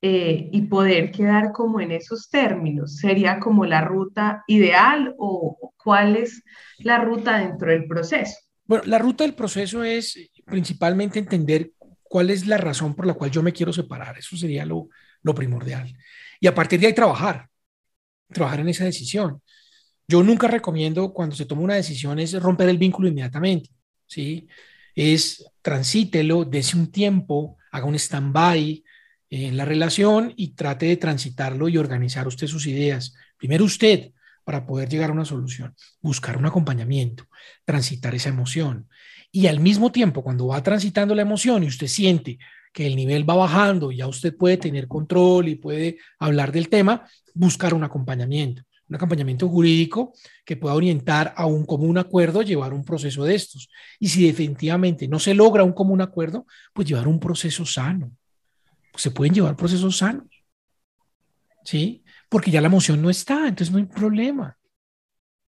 eh, 0.00 0.48
y 0.52 0.62
poder 0.62 1.10
quedar 1.10 1.50
como 1.50 1.80
en 1.80 1.90
esos 1.90 2.30
términos. 2.30 2.98
¿Sería 2.98 3.40
como 3.40 3.66
la 3.66 3.80
ruta 3.80 4.44
ideal 4.46 5.16
o 5.18 5.72
cuál 5.82 6.14
es 6.14 6.44
la 6.78 6.98
ruta 6.98 7.38
dentro 7.38 7.72
del 7.72 7.88
proceso? 7.88 8.36
Bueno, 8.64 8.84
la 8.86 8.98
ruta 8.98 9.24
del 9.24 9.34
proceso 9.34 9.82
es 9.82 10.30
principalmente 10.46 11.18
entender 11.18 11.72
cuál 12.14 12.30
es 12.30 12.46
la 12.46 12.58
razón 12.58 12.94
por 12.94 13.08
la 13.08 13.14
cual 13.14 13.32
yo 13.32 13.42
me 13.42 13.52
quiero 13.52 13.72
separar. 13.72 14.16
Eso 14.16 14.36
sería 14.36 14.64
lo, 14.64 14.88
primordial. 15.34 15.92
Y 16.38 16.46
a 16.46 16.54
partir 16.54 16.78
de 16.78 16.86
ahí 16.86 16.92
trabajar, 16.92 17.48
trabajar 18.28 18.60
en 18.60 18.68
esa 18.68 18.84
decisión. 18.84 19.42
Yo 20.06 20.22
nunca 20.22 20.46
recomiendo 20.46 21.12
cuando 21.12 21.34
se 21.34 21.44
toma 21.44 21.62
una 21.62 21.74
decisión 21.74 22.20
es 22.20 22.40
romper 22.40 22.68
el 22.68 22.78
vínculo 22.78 23.08
inmediatamente, 23.08 23.70
¿sí? 24.06 24.46
Es 24.94 25.44
transítelo, 25.60 26.44
dése 26.44 26.76
un 26.76 26.92
tiempo, 26.92 27.56
haga 27.72 27.86
un 27.86 27.96
stand-by 27.96 28.84
en 29.30 29.56
la 29.56 29.64
relación 29.64 30.32
y 30.36 30.54
trate 30.54 30.86
de 30.86 30.96
transitarlo 30.98 31.68
y 31.68 31.78
organizar 31.78 32.28
usted 32.28 32.46
sus 32.46 32.68
ideas. 32.68 33.12
Primero 33.36 33.64
usted, 33.64 34.12
para 34.44 34.66
poder 34.66 34.88
llegar 34.88 35.10
a 35.10 35.14
una 35.14 35.24
solución, 35.24 35.74
buscar 36.00 36.36
un 36.36 36.46
acompañamiento, 36.46 37.24
transitar 37.64 38.14
esa 38.14 38.28
emoción. 38.28 38.88
Y 39.32 39.46
al 39.48 39.58
mismo 39.58 39.90
tiempo, 39.90 40.22
cuando 40.22 40.46
va 40.46 40.62
transitando 40.62 41.14
la 41.14 41.22
emoción 41.22 41.64
y 41.64 41.66
usted 41.66 41.88
siente 41.88 42.38
que 42.72 42.86
el 42.86 42.96
nivel 42.96 43.28
va 43.28 43.34
bajando 43.34 43.92
ya 43.92 44.06
usted 44.06 44.36
puede 44.36 44.56
tener 44.56 44.88
control 44.88 45.48
y 45.48 45.54
puede 45.54 45.98
hablar 46.18 46.52
del 46.52 46.68
tema, 46.68 47.08
buscar 47.32 47.72
un 47.72 47.84
acompañamiento, 47.84 48.62
un 48.88 48.96
acompañamiento 48.96 49.48
jurídico 49.48 50.12
que 50.44 50.56
pueda 50.56 50.74
orientar 50.74 51.32
a 51.36 51.46
un 51.46 51.64
común 51.64 51.98
acuerdo, 51.98 52.42
llevar 52.42 52.74
un 52.74 52.84
proceso 52.84 53.24
de 53.24 53.34
estos. 53.34 53.70
Y 53.98 54.08
si 54.08 54.26
definitivamente 54.26 55.08
no 55.08 55.18
se 55.18 55.34
logra 55.34 55.64
un 55.64 55.72
común 55.72 56.00
acuerdo, 56.00 56.46
pues 56.72 56.86
llevar 56.88 57.08
un 57.08 57.18
proceso 57.18 57.64
sano. 57.64 58.12
se 58.96 59.10
pueden 59.10 59.34
llevar 59.34 59.56
procesos 59.56 59.96
sanos. 59.96 60.28
¿Sí? 61.64 62.03
Porque 62.34 62.50
ya 62.50 62.60
la 62.60 62.66
emoción 62.66 63.00
no 63.00 63.10
está, 63.10 63.46
entonces 63.46 63.70
no 63.70 63.78
hay 63.78 63.84
problema. 63.84 64.58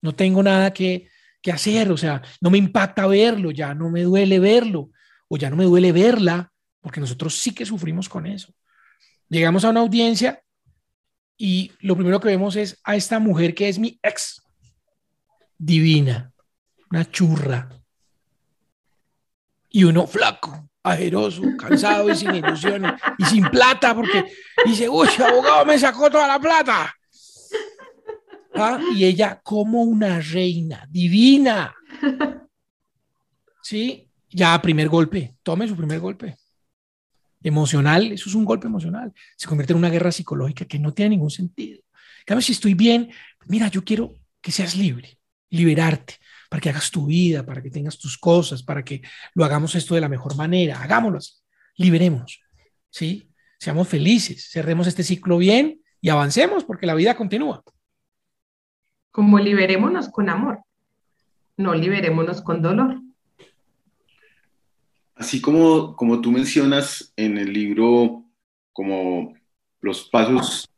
No 0.01 0.15
tengo 0.15 0.41
nada 0.41 0.73
que, 0.73 1.09
que 1.43 1.51
hacer, 1.51 1.91
o 1.91 1.97
sea, 1.97 2.23
no 2.41 2.49
me 2.49 2.59
impacta 2.59 3.09
verlo, 3.09 3.51
ya 3.51 3.75
no 3.75 3.91
me 3.91 4.05
duele 4.05 4.39
verlo, 4.39 4.93
o 5.27 5.37
ya 5.37 5.51
no 5.51 5.57
me 5.57 5.65
duele 5.65 5.91
verla, 5.91 6.53
porque 6.81 7.01
nosotros 7.01 7.35
sí 7.35 7.53
que 7.53 7.67
sufrimos 7.67 8.09
con 8.09 8.25
eso. 8.25 8.55
Llegamos 9.29 9.65
a 9.65 9.71
una 9.71 9.81
audiencia 9.81 10.41
y 11.37 11.73
lo 11.81 11.97
primero 11.97 12.21
que 12.21 12.29
vemos 12.29 12.55
es 12.55 12.79
a 12.85 12.95
esta 12.95 13.19
mujer 13.19 13.53
que 13.53 13.69
es 13.69 13.81
mi 13.81 13.99
ex, 14.01 14.41
divina, 15.59 16.33
una 16.89 17.11
churra. 17.11 17.69
Y 19.71 19.83
uno 19.83 20.07
flaco, 20.07 20.71
ajeroso, 20.87 21.43
cansado 21.59 22.09
y 22.11 22.17
sin 22.17 22.35
ilusiones 22.35 22.93
y 23.19 23.25
sin 23.25 23.45
plata, 23.49 23.95
porque 23.95 24.25
dice, 24.65 24.89
uy, 24.89 25.09
abogado 25.19 25.67
me 25.67 25.79
sacó 25.79 26.09
toda 26.11 26.29
la 26.29 26.39
plata. 26.39 26.95
¿Ah? 28.55 28.81
Y 28.95 29.05
ella 29.05 29.41
como 29.43 29.83
una 29.83 30.21
reina, 30.21 30.87
divina. 30.89 31.75
¿Sí? 33.63 34.09
Ya, 34.31 34.61
primer 34.63 34.89
golpe, 34.89 35.35
tome 35.43 35.67
su 35.67 35.77
primer 35.77 35.99
golpe 35.99 36.37
emocional, 37.43 38.13
eso 38.13 38.29
es 38.29 38.35
un 38.35 38.45
golpe 38.45 38.67
emocional, 38.67 39.13
se 39.37 39.47
convierte 39.47 39.73
en 39.73 39.79
una 39.79 39.91
guerra 39.91 40.11
psicológica 40.11 40.65
que 40.65 40.79
no 40.79 40.93
tiene 40.93 41.11
ningún 41.11 41.31
sentido. 41.31 41.81
Cambio, 42.25 42.43
si 42.43 42.53
estoy 42.53 42.75
bien, 42.75 43.11
mira, 43.47 43.69
yo 43.69 43.85
quiero 43.85 44.15
que 44.41 44.53
seas 44.53 44.77
libre, 44.77 45.19
liberarte, 45.51 46.15
para 46.49 46.61
que 46.61 46.71
hagas 46.71 46.91
tu 46.91 47.07
vida, 47.07 47.45
para 47.45 47.63
que 47.63 47.71
tengas 47.71 47.99
tus 47.99 48.19
cosas, 48.19 48.63
para 48.63 48.85
que 48.85 49.03
lo 49.35 49.45
hagamos 49.45 49.75
esto 49.75 49.95
de 49.95 50.01
la 50.01 50.09
mejor 50.09 50.37
manera, 50.37 50.83
hagámoslo 50.83 51.19
así, 51.19 51.33
liberémonos, 51.77 52.41
¿sí? 52.91 53.31
Seamos 53.59 53.89
felices, 53.89 54.51
cerremos 54.51 54.87
este 54.87 55.03
ciclo 55.03 55.39
bien 55.39 55.81
y 56.01 56.09
avancemos 56.09 56.65
porque 56.65 56.87
la 56.87 56.95
vida 56.95 57.17
continúa. 57.17 57.63
Como 59.11 59.39
liberémonos 59.39 60.09
con 60.11 60.29
amor, 60.29 60.61
no 61.57 61.75
liberémonos 61.75 62.43
con 62.43 62.61
dolor. 62.61 63.01
Así 65.15 65.41
como, 65.41 65.97
como 65.97 66.21
tú 66.21 66.31
mencionas 66.31 67.13
en 67.17 67.39
el 67.39 67.51
libro, 67.53 68.25
como 68.73 69.35
los 69.81 70.05
pasos 70.11 70.69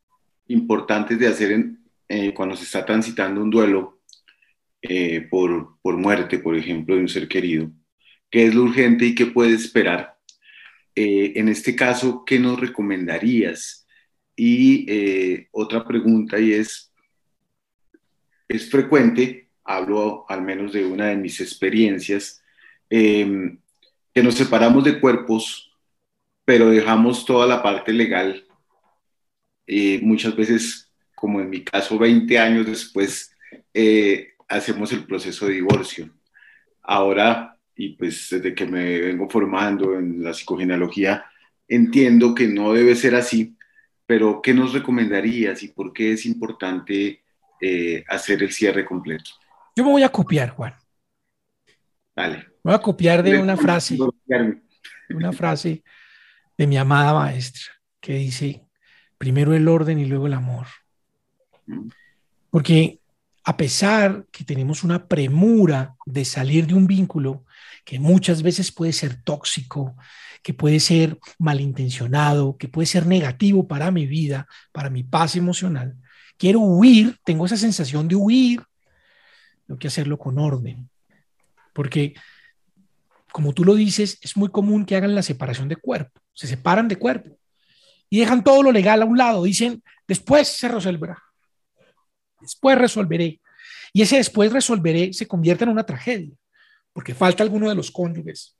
importantes 0.47 1.19
de 1.19 1.27
hacer 1.27 1.73
eh, 2.09 2.33
cuando 2.33 2.57
se 2.57 2.65
está 2.65 2.87
transitando 2.87 3.43
un 3.43 3.51
duelo 3.51 3.98
eh, 4.83 5.27
por, 5.31 5.79
por, 5.83 5.97
muerte, 5.97 6.39
por 6.39 6.57
ejemplo, 6.57 6.95
de 6.95 7.03
un 7.03 7.09
ser 7.09 7.29
querido, 7.29 7.71
qué 8.31 8.47
es 8.47 8.55
lo 8.55 8.63
urgente 8.63 9.07
y 9.07 9.15
qué 9.15 9.27
puede 9.27 9.55
esperar. 9.55 10.17
Eh, 10.95 11.33
en 11.37 11.49
este 11.49 11.77
caso, 11.77 12.25
¿qué 12.25 12.39
nos 12.39 12.59
recomendarías? 12.61 13.87
Y 14.37 14.87
otra 15.51 15.85
pregunta 15.85 16.39
y 16.39 16.53
es, 16.53 16.93
es 18.47 18.71
frecuente, 18.71 19.51
hablo 19.65 20.25
al 20.29 20.43
menos 20.43 20.73
de 20.73 20.85
una 20.85 21.07
de 21.09 21.17
mis 21.17 21.41
experiencias, 21.41 22.43
em, 22.89 23.61
que 24.15 24.23
nos 24.23 24.35
separamos 24.35 24.85
de 24.85 24.99
cuerpos, 25.01 25.71
pero 26.45 26.71
dejamos 26.71 27.25
toda 27.25 27.47
la 27.47 27.63
parte 27.63 27.93
legal. 27.93 28.45
y 29.71 29.99
muchas 30.01 30.35
veces, 30.35 30.91
como 31.15 31.41
en 31.43 31.51
mi 31.51 31.63
caso, 31.63 31.99
20 31.99 32.39
años 32.39 32.67
después, 32.67 33.37
eh, 33.75 34.33
hacemos 34.49 34.93
el 34.93 35.05
proceso 35.05 35.47
de 35.47 35.55
divorcio. 35.55 36.11
Ahora, 36.83 37.57
y 37.77 37.91
pues 37.91 38.29
desde 38.31 38.55
que 38.55 38.67
me 38.67 39.01
vengo 39.01 39.29
formando 39.29 39.95
en 39.99 40.23
la 40.23 40.35
psicogenealogía, 40.35 41.27
entiendo 41.69 42.35
que 42.35 42.49
no 42.49 42.73
debe 42.73 42.97
ser 42.97 43.15
así, 43.15 43.57
pero 44.07 44.41
¿qué 44.43 44.55
nos 44.55 44.73
recomendarías 44.73 45.63
y 45.63 45.69
por 45.69 45.93
qué 45.93 46.13
es 46.13 46.27
importante 46.27 47.23
eh, 47.61 48.05
hacer 48.09 48.43
el 48.43 48.53
cierre 48.53 48.85
completo? 48.85 49.31
Yo 49.77 49.85
me 49.85 49.91
voy 49.91 50.03
a 50.03 50.09
copiar, 50.09 50.51
Juan. 50.51 50.75
Dale. 52.17 52.49
Voy 52.65 52.75
a 52.75 52.79
copiar 52.81 53.23
de 53.23 53.39
una 53.39 53.57
frase, 53.57 53.97
una 55.11 55.33
frase 55.33 55.85
de 56.57 56.67
mi 56.67 56.77
amada 56.77 57.15
maestra 57.15 57.73
que 58.01 58.15
dice, 58.15 58.67
primero 59.17 59.55
el 59.55 59.69
orden 59.69 59.99
y 59.99 60.07
luego 60.07 60.27
el 60.27 60.35
amor. 60.35 60.67
Porque 62.51 62.98
a 63.49 63.57
pesar 63.57 64.27
que 64.31 64.45
tenemos 64.45 64.85
una 64.85 65.09
premura 65.09 65.97
de 66.05 66.27
salir 66.27 66.67
de 66.67 66.75
un 66.75 66.87
vínculo 66.87 67.47
que 67.83 67.99
muchas 67.99 68.43
veces 68.43 68.71
puede 68.71 68.93
ser 68.93 69.23
tóxico, 69.23 69.97
que 70.43 70.53
puede 70.53 70.81
ser 70.81 71.19
malintencionado, 71.39 72.59
que 72.59 72.69
puede 72.69 72.85
ser 72.85 73.07
negativo 73.07 73.67
para 73.67 73.91
mi 73.91 74.05
vida, 74.05 74.47
para 74.71 74.91
mi 74.91 75.03
paz 75.03 75.35
emocional, 75.35 75.97
quiero 76.37 76.61
huir, 76.61 77.17
tengo 77.25 77.47
esa 77.47 77.57
sensación 77.57 78.07
de 78.07 78.17
huir, 78.17 78.63
tengo 79.67 79.79
que 79.79 79.89
hacerlo 79.89 80.19
con 80.19 80.39
orden. 80.39 80.91
Porque 81.73 82.13
como 83.33 83.55
tú 83.55 83.65
lo 83.65 83.77
dices, 83.77 84.19
es 84.21 84.37
muy 84.37 84.51
común 84.51 84.85
que 84.85 84.95
hagan 84.95 85.15
la 85.15 85.23
separación 85.23 85.69
de 85.69 85.77
cuerpo, 85.77 86.21
se 86.35 86.49
separan 86.49 86.87
de 86.87 86.97
cuerpo 86.97 87.31
y 88.11 88.19
dejan 88.19 88.45
todo 88.45 88.63
lo 88.63 88.73
legal 88.73 89.01
a 89.01 89.07
un 89.07 89.17
lado, 89.17 89.45
dicen, 89.45 89.83
después 90.07 90.49
se 90.49 90.69
resolverá, 90.69 91.23
después 92.41 92.79
resolveré. 92.79 93.41
Y 93.93 94.03
ese 94.03 94.17
después 94.17 94.53
resolveré 94.53 95.13
se 95.13 95.27
convierte 95.27 95.65
en 95.65 95.71
una 95.71 95.87
tragedia, 95.87 96.35
porque 96.93 97.15
falta 97.15 97.43
alguno 97.43 97.69
de 97.69 97.75
los 97.75 97.91
cónyuges. 97.91 98.57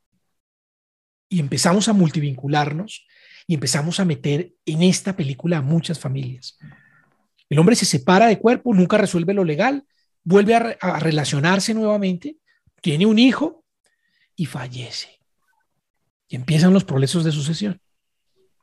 Y 1.29 1.41
empezamos 1.41 1.89
a 1.89 1.93
multivincularnos 1.93 3.07
y 3.47 3.55
empezamos 3.55 4.01
a 4.01 4.05
meter 4.05 4.53
en 4.65 4.83
esta 4.83 5.15
película 5.15 5.59
a 5.59 5.63
muchas 5.63 5.99
familias. 5.99 6.59
El 7.49 7.59
hombre 7.59 7.77
se 7.77 7.87
separa 7.87 8.27
de 8.27 8.39
cuerpo, 8.39 8.75
nunca 8.75 8.99
resuelve 8.99 9.35
lo 9.35 9.45
legal, 9.45 9.85
vuelve 10.25 10.55
a, 10.55 10.77
a 10.81 10.99
relacionarse 11.01 11.75
nuevamente, 11.75 12.37
tiene 12.81 13.07
un 13.07 13.19
hijo 13.19 13.65
y 14.37 14.47
fallece. 14.47 15.21
Y 16.29 16.37
empiezan 16.37 16.73
los 16.73 16.85
procesos 16.85 17.25
de 17.25 17.33
sucesión. 17.33 17.81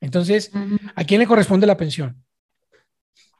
Entonces, 0.01 0.51
¿a 0.95 1.03
quién 1.03 1.19
le 1.19 1.27
corresponde 1.27 1.65
la 1.65 1.77
pensión? 1.77 2.23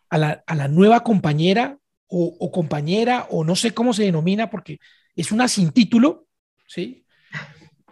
A 0.10 0.18
la, 0.18 0.68
nueva 0.68 1.04
compañera 1.04 1.78
o, 2.08 2.52
compañera, 2.52 3.28
o 3.30 3.44
no 3.44 3.56
sé 3.56 3.74
cómo 3.74 3.94
se 3.94 4.04
denomina, 4.04 4.50
porque 4.50 4.80
es 5.16 5.32
una 5.32 5.48
sin 5.48 5.72
título, 5.72 6.28
¿sí? 6.68 7.06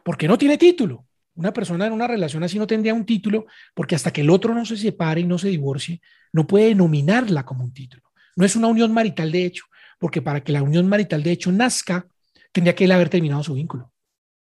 Porque 0.03 0.27
no 0.27 0.37
tiene 0.37 0.57
título. 0.57 1.05
Una 1.35 1.51
persona 1.51 1.87
en 1.87 1.93
una 1.93 2.07
relación 2.07 2.43
así 2.43 2.59
no 2.59 2.67
tendría 2.67 2.93
un 2.93 3.05
título, 3.05 3.47
porque 3.73 3.95
hasta 3.95 4.11
que 4.11 4.21
el 4.21 4.29
otro 4.29 4.53
no 4.53 4.65
se 4.65 4.77
separe 4.77 5.21
y 5.21 5.25
no 5.25 5.37
se 5.37 5.49
divorcie, 5.49 6.01
no 6.31 6.45
puede 6.45 6.75
nominarla 6.75 7.43
como 7.43 7.63
un 7.63 7.73
título. 7.73 8.03
No 8.35 8.45
es 8.45 8.55
una 8.55 8.67
unión 8.67 8.93
marital 8.93 9.31
de 9.31 9.45
hecho, 9.45 9.65
porque 9.99 10.21
para 10.21 10.43
que 10.43 10.51
la 10.51 10.63
unión 10.63 10.87
marital 10.87 11.23
de 11.23 11.31
hecho 11.31 11.51
nazca, 11.51 12.07
tendría 12.51 12.75
que 12.75 12.85
él 12.85 12.91
haber 12.91 13.09
terminado 13.09 13.43
su 13.43 13.55
vínculo. 13.55 13.91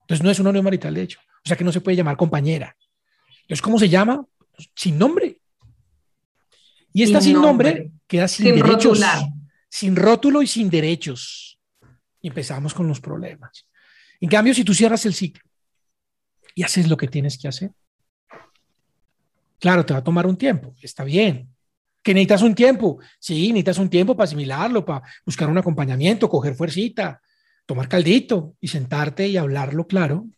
Entonces 0.01 0.23
no 0.23 0.29
es 0.29 0.39
una 0.39 0.51
unión 0.51 0.65
marital, 0.65 0.93
de 0.93 1.01
hecho. 1.01 1.19
O 1.43 1.47
sea 1.47 1.57
que 1.57 1.63
no 1.63 1.71
se 1.71 1.81
puede 1.81 1.97
llamar 1.97 2.17
compañera. 2.17 2.75
Entonces, 3.41 3.61
¿cómo 3.61 3.79
se 3.79 3.89
llama? 3.89 4.25
Sin 4.75 4.97
nombre. 4.97 5.39
Y 6.95 7.03
esta 7.03 7.19
sin, 7.19 7.33
nombre, 7.33 7.91
queda 8.07 8.25
sin, 8.25 8.55
derechos. 8.55 9.03
sin 9.67 9.97
rótulo 9.97 10.41
y 10.41 10.47
sin 10.47 10.69
derechos. 10.69 11.59
Y 12.21 12.29
empezamos 12.29 12.73
con 12.73 12.87
los 12.87 13.01
problemas. 13.01 13.67
En 14.21 14.29
cambio, 14.29 14.53
si 14.53 14.63
tú 14.63 14.73
cierras 14.73 15.05
el 15.05 15.13
ciclo 15.13 15.43
y 16.55 16.63
haces 16.63 16.87
lo 16.87 16.95
que 16.95 17.09
tienes 17.09 17.37
que 17.37 17.49
hacer, 17.49 17.71
claro, 19.59 19.85
te 19.85 19.91
va 19.91 19.99
a 19.99 20.03
tomar 20.05 20.25
un 20.25 20.37
tiempo, 20.37 20.73
está 20.81 21.03
bien. 21.03 21.49
¿Que 22.01 22.13
necesitas 22.13 22.43
un 22.43 22.55
tiempo? 22.55 22.99
Sí, 23.19 23.49
necesitas 23.49 23.77
un 23.79 23.89
tiempo 23.89 24.15
para 24.15 24.23
asimilarlo, 24.23 24.85
para 24.85 25.03
buscar 25.25 25.49
un 25.49 25.57
acompañamiento, 25.57 26.29
coger 26.29 26.55
fuercita, 26.55 27.21
tomar 27.65 27.89
caldito 27.89 28.55
y 28.61 28.69
sentarte 28.69 29.27
y 29.27 29.35
hablarlo 29.35 29.85
claro 29.85 30.29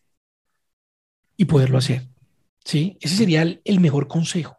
y 1.35 1.45
poderlo 1.45 1.77
hacer. 1.77 2.07
¿Sí? 2.65 2.97
Ese 2.99 3.15
sería 3.15 3.43
el, 3.43 3.79
mejor 3.79 4.07
consejo. 4.07 4.57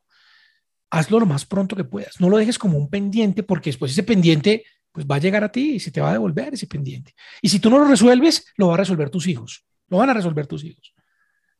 Hazlo 0.90 1.20
lo 1.20 1.26
más 1.26 1.44
pronto 1.44 1.76
que 1.76 1.84
puedas. 1.84 2.20
No 2.20 2.28
lo 2.28 2.38
dejes 2.38 2.58
como 2.58 2.78
un 2.78 2.88
pendiente 2.88 3.42
porque 3.42 3.70
después 3.70 3.92
ese 3.92 4.02
pendiente 4.02 4.64
pues 4.92 5.06
va 5.06 5.16
a 5.16 5.20
llegar 5.20 5.44
a 5.44 5.52
ti 5.52 5.74
y 5.74 5.80
se 5.80 5.90
te 5.90 6.00
va 6.00 6.10
a 6.10 6.14
devolver 6.14 6.54
ese 6.54 6.66
pendiente. 6.66 7.14
Y 7.42 7.48
si 7.48 7.60
tú 7.60 7.70
no 7.70 7.78
lo 7.78 7.84
resuelves, 7.84 8.46
lo 8.56 8.68
va 8.68 8.74
a 8.74 8.78
resolver 8.78 9.10
tus 9.10 9.26
hijos. 9.26 9.64
Lo 9.88 9.98
van 9.98 10.10
a 10.10 10.14
resolver 10.14 10.46
tus 10.46 10.64
hijos. 10.64 10.94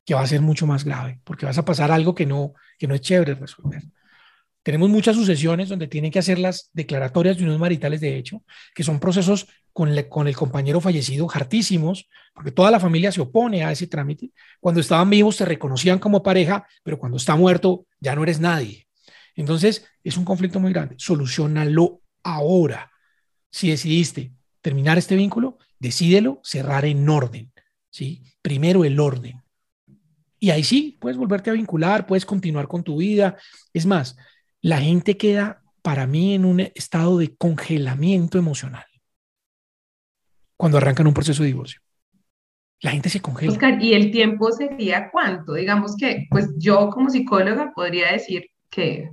Que 0.05 0.15
va 0.15 0.23
a 0.23 0.27
ser 0.27 0.41
mucho 0.41 0.67
más 0.67 0.85
grave 0.85 1.21
porque 1.25 1.47
vas 1.47 1.59
a 1.59 1.65
pasar 1.65 1.93
algo 1.93 2.15
que 2.15 2.27
no, 2.27 2.55
que 2.79 2.87
no 2.87 2.95
es 2.95 3.01
chévere 3.01 3.35
resolver. 3.35 3.83
Tenemos 4.63 4.89
muchas 4.91 5.17
sucesiones 5.17 5.69
donde 5.69 5.87
tienen 5.87 6.11
que 6.11 6.19
hacer 6.19 6.39
las 6.39 6.71
declaratorias 6.73 7.39
de 7.39 7.45
unos 7.45 7.59
maritales 7.59 8.01
de 8.01 8.17
hecho, 8.17 8.43
que 8.75 8.83
son 8.83 8.99
procesos 8.99 9.47
con, 9.73 9.95
con 10.09 10.27
el 10.27 10.37
compañero 10.37 10.81
fallecido 10.81 11.29
hartísimos, 11.33 12.09
porque 12.35 12.51
toda 12.51 12.71
la 12.71 12.81
familia 12.81 13.13
se 13.13 13.21
opone 13.21 13.65
a 13.65 13.73
ese 13.73 13.87
trámite. 13.87 14.31
Cuando 14.61 14.81
estaban 14.81 15.09
vivos 15.09 15.37
te 15.37 15.45
reconocían 15.45 15.99
como 15.99 16.23
pareja, 16.23 16.67
pero 16.83 16.99
cuando 16.99 17.17
está 17.17 17.37
muerto 17.37 17.87
ya 18.01 18.15
no 18.15 18.25
eres 18.25 18.41
nadie. 18.41 18.88
Entonces, 19.39 19.87
es 20.03 20.17
un 20.17 20.25
conflicto 20.25 20.59
muy 20.59 20.73
grande. 20.73 20.97
Solucionalo 20.99 22.03
ahora. 22.25 22.91
Si 23.51 23.71
decidiste 23.71 24.33
terminar 24.61 24.99
este 24.99 25.15
vínculo, 25.15 25.59
decídelo 25.79 26.41
cerrar 26.43 26.85
en 26.85 27.09
orden. 27.09 27.53
¿sí? 27.89 28.25
Primero 28.43 28.85
el 28.85 28.99
orden. 28.99 29.41
Y 30.41 30.51
ahí 30.51 30.65
sí, 30.65 30.99
puedes 31.01 31.17
volverte 31.17 31.51
a 31.51 31.53
vincular, 31.53 32.05
puedes 32.05 32.27
continuar 32.27 32.67
con 32.67 32.83
tu 32.83 32.97
vida. 32.97 33.37
Es 33.73 33.87
más, 33.87 34.17
la 34.61 34.81
gente 34.81 35.17
queda 35.17 35.63
para 35.83 36.09
mí 36.09 36.35
en 36.35 36.45
un 36.45 36.59
estado 36.59 37.19
de 37.19 37.37
congelamiento 37.37 38.39
emocional 38.39 38.87
cuando 40.57 40.79
arrancan 40.79 41.07
un 41.07 41.15
proceso 41.15 41.45
de 41.45 41.49
divorcio. 41.49 41.81
La 42.81 42.91
gente 42.91 43.09
se 43.09 43.21
congela. 43.21 43.79
¿y 43.81 43.93
el 43.95 44.11
tiempo 44.11 44.51
sería 44.51 45.11
cuánto? 45.13 45.55
Digamos 45.55 45.97
que, 45.97 46.27
pues 46.29 46.51
yo 46.59 46.91
como 46.91 47.09
psicóloga 47.09 47.73
podría 47.73 48.11
decir 48.11 48.51
que, 48.69 49.11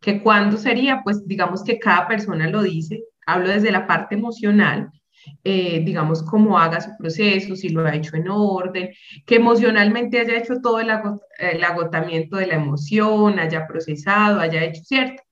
que 0.00 0.22
cuándo 0.22 0.56
sería, 0.56 1.02
pues 1.02 1.26
digamos 1.26 1.64
que 1.64 1.78
cada 1.78 2.06
persona 2.08 2.48
lo 2.48 2.62
dice, 2.62 3.04
hablo 3.26 3.48
desde 3.48 3.72
la 3.72 3.86
parte 3.86 4.14
emocional, 4.14 4.90
eh, 5.42 5.82
digamos, 5.84 6.22
cómo 6.22 6.58
haga 6.58 6.80
su 6.80 6.90
proceso, 6.96 7.56
si 7.56 7.68
lo 7.68 7.84
ha 7.84 7.94
hecho 7.94 8.16
en 8.16 8.28
orden, 8.28 8.90
que 9.24 9.36
emocionalmente 9.36 10.20
haya 10.20 10.38
hecho 10.38 10.60
todo 10.60 10.80
el, 10.80 10.90
agotamiento 11.64 12.36
de 12.36 12.46
la 12.46 12.54
emoción, 12.54 13.38
haya 13.38 13.66
procesado, 13.66 14.40
haya 14.40 14.64
hecho 14.64 14.82
cierto. 14.84 15.22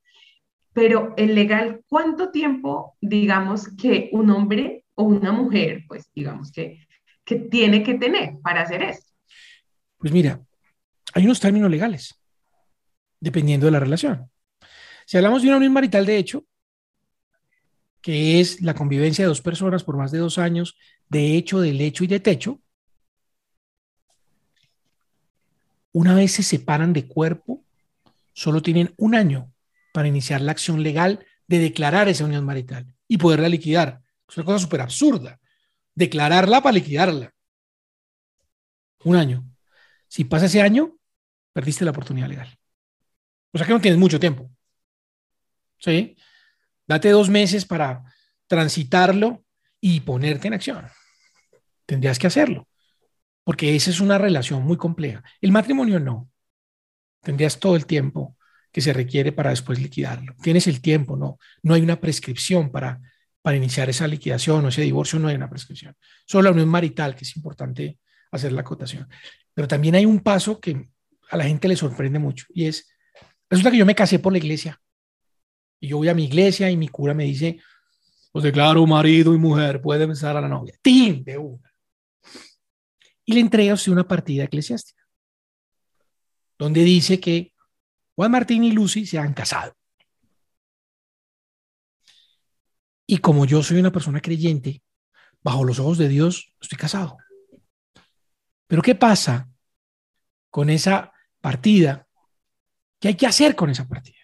Pero 0.73 1.15
el 1.17 1.35
legal, 1.35 1.83
¿cuánto 1.89 2.31
tiempo, 2.31 2.97
digamos, 3.01 3.69
que 3.77 4.09
un 4.13 4.31
hombre 4.31 4.85
o 4.95 5.05
una 5.05 5.31
mujer, 5.31 5.85
pues 5.87 6.11
digamos 6.13 6.51
que, 6.51 6.79
que 7.25 7.37
tiene 7.37 7.85
que 7.85 7.95
tener 7.95 8.39
para 8.43 8.63
hacer 8.63 8.83
esto? 8.83 9.13
Pues 9.99 10.13
mira, 10.13 10.41
hay 11.15 11.25
unos 11.25 11.39
términos 11.39 11.71
legales, 11.71 12.21
dependiendo 13.21 13.67
de 13.67 13.73
la 13.73 13.81
relación. 13.81 14.29
Si 15.07 15.17
hablamos 15.17 15.43
de 15.43 15.49
una 15.49 15.59
unión 15.59 15.73
marital, 15.73 16.07
de 16.07 16.17
hecho, 16.17 16.45
que 18.01 18.41
es 18.41 18.61
la 18.61 18.75
convivencia 18.75 19.25
de 19.25 19.29
dos 19.29 19.41
personas 19.41 19.83
por 19.83 19.97
más 19.97 20.13
de 20.13 20.19
dos 20.19 20.39
años, 20.39 20.77
de 21.09 21.37
hecho, 21.37 21.61
de 21.61 21.73
lecho 21.73 22.05
y 22.05 22.07
de 22.07 22.21
techo, 22.21 22.61
una 25.93 26.15
vez 26.15 26.33
se 26.33 26.43
separan 26.43 26.93
de 26.93 27.07
cuerpo, 27.07 27.65
solo 28.33 28.61
tienen 28.61 28.93
un 28.97 29.15
año 29.15 29.53
para 29.93 30.09
iniciar 30.09 30.41
la 30.41 30.53
acción 30.53 30.83
legal 30.83 31.25
de 31.47 31.59
declarar 31.59 32.09
esa 32.09 32.25
unión 32.25 32.45
marital 32.45 32.95
y 33.07 33.17
poderla 33.17 33.49
liquidar. 33.49 34.03
Es 34.29 34.37
una 34.37 34.47
cosa 34.47 34.59
súper 34.59 34.81
absurda. 34.81 35.39
Declararla 35.95 36.63
para 36.63 36.75
liquidarla. 36.75 37.33
Un 39.05 39.17
año. 39.17 39.49
Si 40.09 40.25
pasa 40.25 40.47
ese 40.47 40.63
año, 40.63 40.99
perdiste 41.53 41.85
la 41.85 41.93
oportunidad 41.93 42.29
legal. 42.29 42.59
O 43.53 43.59
sea 43.59 43.67
que 43.67 43.73
no 43.73 43.81
tienes 43.81 44.01
mucho 44.01 44.19
tiempo. 44.19 44.51
¿Sí? 45.85 46.17
Date 46.87 47.11
dos 47.11 47.29
meses 47.29 47.67
para 47.67 48.03
transitarlo 48.47 49.45
y 49.83 50.01
ponerte 50.01 50.49
en 50.49 50.55
acción. 50.55 50.87
Tendrías 51.85 52.19
que 52.19 52.27
hacerlo, 52.27 52.67
porque 53.45 53.77
esa 53.77 53.91
es 53.91 54.01
una 54.01 54.17
relación 54.17 54.63
muy 54.63 54.79
compleja. 54.79 55.23
El 55.43 55.53
matrimonio 55.53 56.01
no. 56.01 56.31
Tendrías 57.21 57.61
todo 57.61 57.77
el 57.77 57.85
tiempo 57.85 58.39
que 58.73 58.81
se 58.81 58.95
requiere 58.95 59.31
para 59.31 59.51
después 59.51 59.79
liquidarlo. 59.79 60.35
Tienes 60.43 60.67
el 60.69 60.81
tiempo, 60.81 61.17
no. 61.19 61.39
No 61.63 61.75
hay 61.75 61.83
una 61.83 62.01
prescripción 62.01 62.73
para, 62.73 63.01
para 63.43 63.59
iniciar 63.59 63.91
esa 63.91 64.07
liquidación 64.07 64.65
o 64.65 64.69
ese 64.69 64.83
divorcio, 64.83 65.19
no 65.19 65.29
hay 65.29 65.37
una 65.37 65.51
prescripción. 65.51 65.95
Solo 66.27 66.45
la 66.45 66.53
unión 66.53 66.69
marital, 66.69 67.15
que 67.15 67.25
es 67.25 67.37
importante 67.37 67.99
hacer 68.31 68.53
la 68.53 68.63
acotación. 68.63 69.07
Pero 69.53 69.69
también 69.69 69.97
hay 69.97 70.07
un 70.07 70.21
paso 70.21 70.61
que 70.61 70.89
a 71.31 71.37
la 71.37 71.45
gente 71.45 71.69
le 71.69 71.77
sorprende 71.77 72.19
mucho 72.19 72.47
y 72.55 72.67
es, 72.67 72.91
resulta 73.51 73.71
que 73.71 73.77
yo 73.77 73.87
me 73.87 73.95
casé 73.95 74.19
por 74.19 74.33
la 74.33 74.39
iglesia 74.39 74.81
y 75.81 75.89
yo 75.89 75.99
voy 75.99 76.09
a 76.09 76.15
mi 76.15 76.25
iglesia 76.25 76.71
y 76.71 76.77
mi 76.77 76.89
cura 76.89 77.15
me 77.15 77.25
dice, 77.25 77.61
pues 78.33 78.43
declaro 78.43 78.87
marido 78.87 79.35
y 79.35 79.39
mujer, 79.39 79.81
puede 79.81 80.07
besar 80.07 80.37
a 80.37 80.41
la 80.41 80.49
novia. 80.49 80.75
¡Tim! 80.83 81.23
De 81.23 81.39
una. 81.39 81.73
Y 83.25 83.35
le 83.35 83.41
entrega 83.41 83.75
usted 83.75 83.93
una 83.93 84.07
partida 84.07 84.45
eclesiástica, 84.45 85.07
donde 86.59 86.83
dice 86.83 87.21
que 87.21 87.53
Juan 88.17 88.31
Martín 88.31 88.65
y 88.65 88.73
Lucy 88.73 89.07
se 89.07 89.19
han 89.19 89.35
casado. 89.35 89.75
Y 93.07 93.19
como 93.19 93.45
yo 93.45 93.63
soy 93.63 93.79
una 93.79 93.93
persona 93.93 94.21
creyente, 94.21 94.83
bajo 95.43 95.65
los 95.65 95.79
ojos 95.79 95.99
de 95.99 96.09
Dios, 96.09 96.55
estoy 96.61 96.79
casado. 96.79 97.19
Pero 98.67 98.83
¿qué 98.83 98.95
pasa 98.95 99.49
con 100.51 100.71
esa 100.71 101.13
partida? 101.41 102.09
¿Qué 102.99 103.09
hay 103.09 103.15
que 103.15 103.27
hacer 103.27 103.55
con 103.55 103.71
esa 103.71 103.87
partida? 103.87 104.24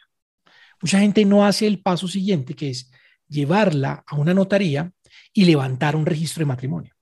Mucha 0.80 0.98
gente 1.00 1.24
no 1.24 1.44
hace 1.44 1.66
el 1.66 1.80
paso 1.80 2.08
siguiente, 2.08 2.54
que 2.54 2.70
es 2.70 2.90
llevarla 3.28 4.02
a 4.06 4.16
una 4.16 4.34
notaría 4.34 4.92
y 5.32 5.44
levantar 5.44 5.94
un 5.94 6.06
registro 6.06 6.40
de 6.40 6.46
matrimonio. 6.46 6.94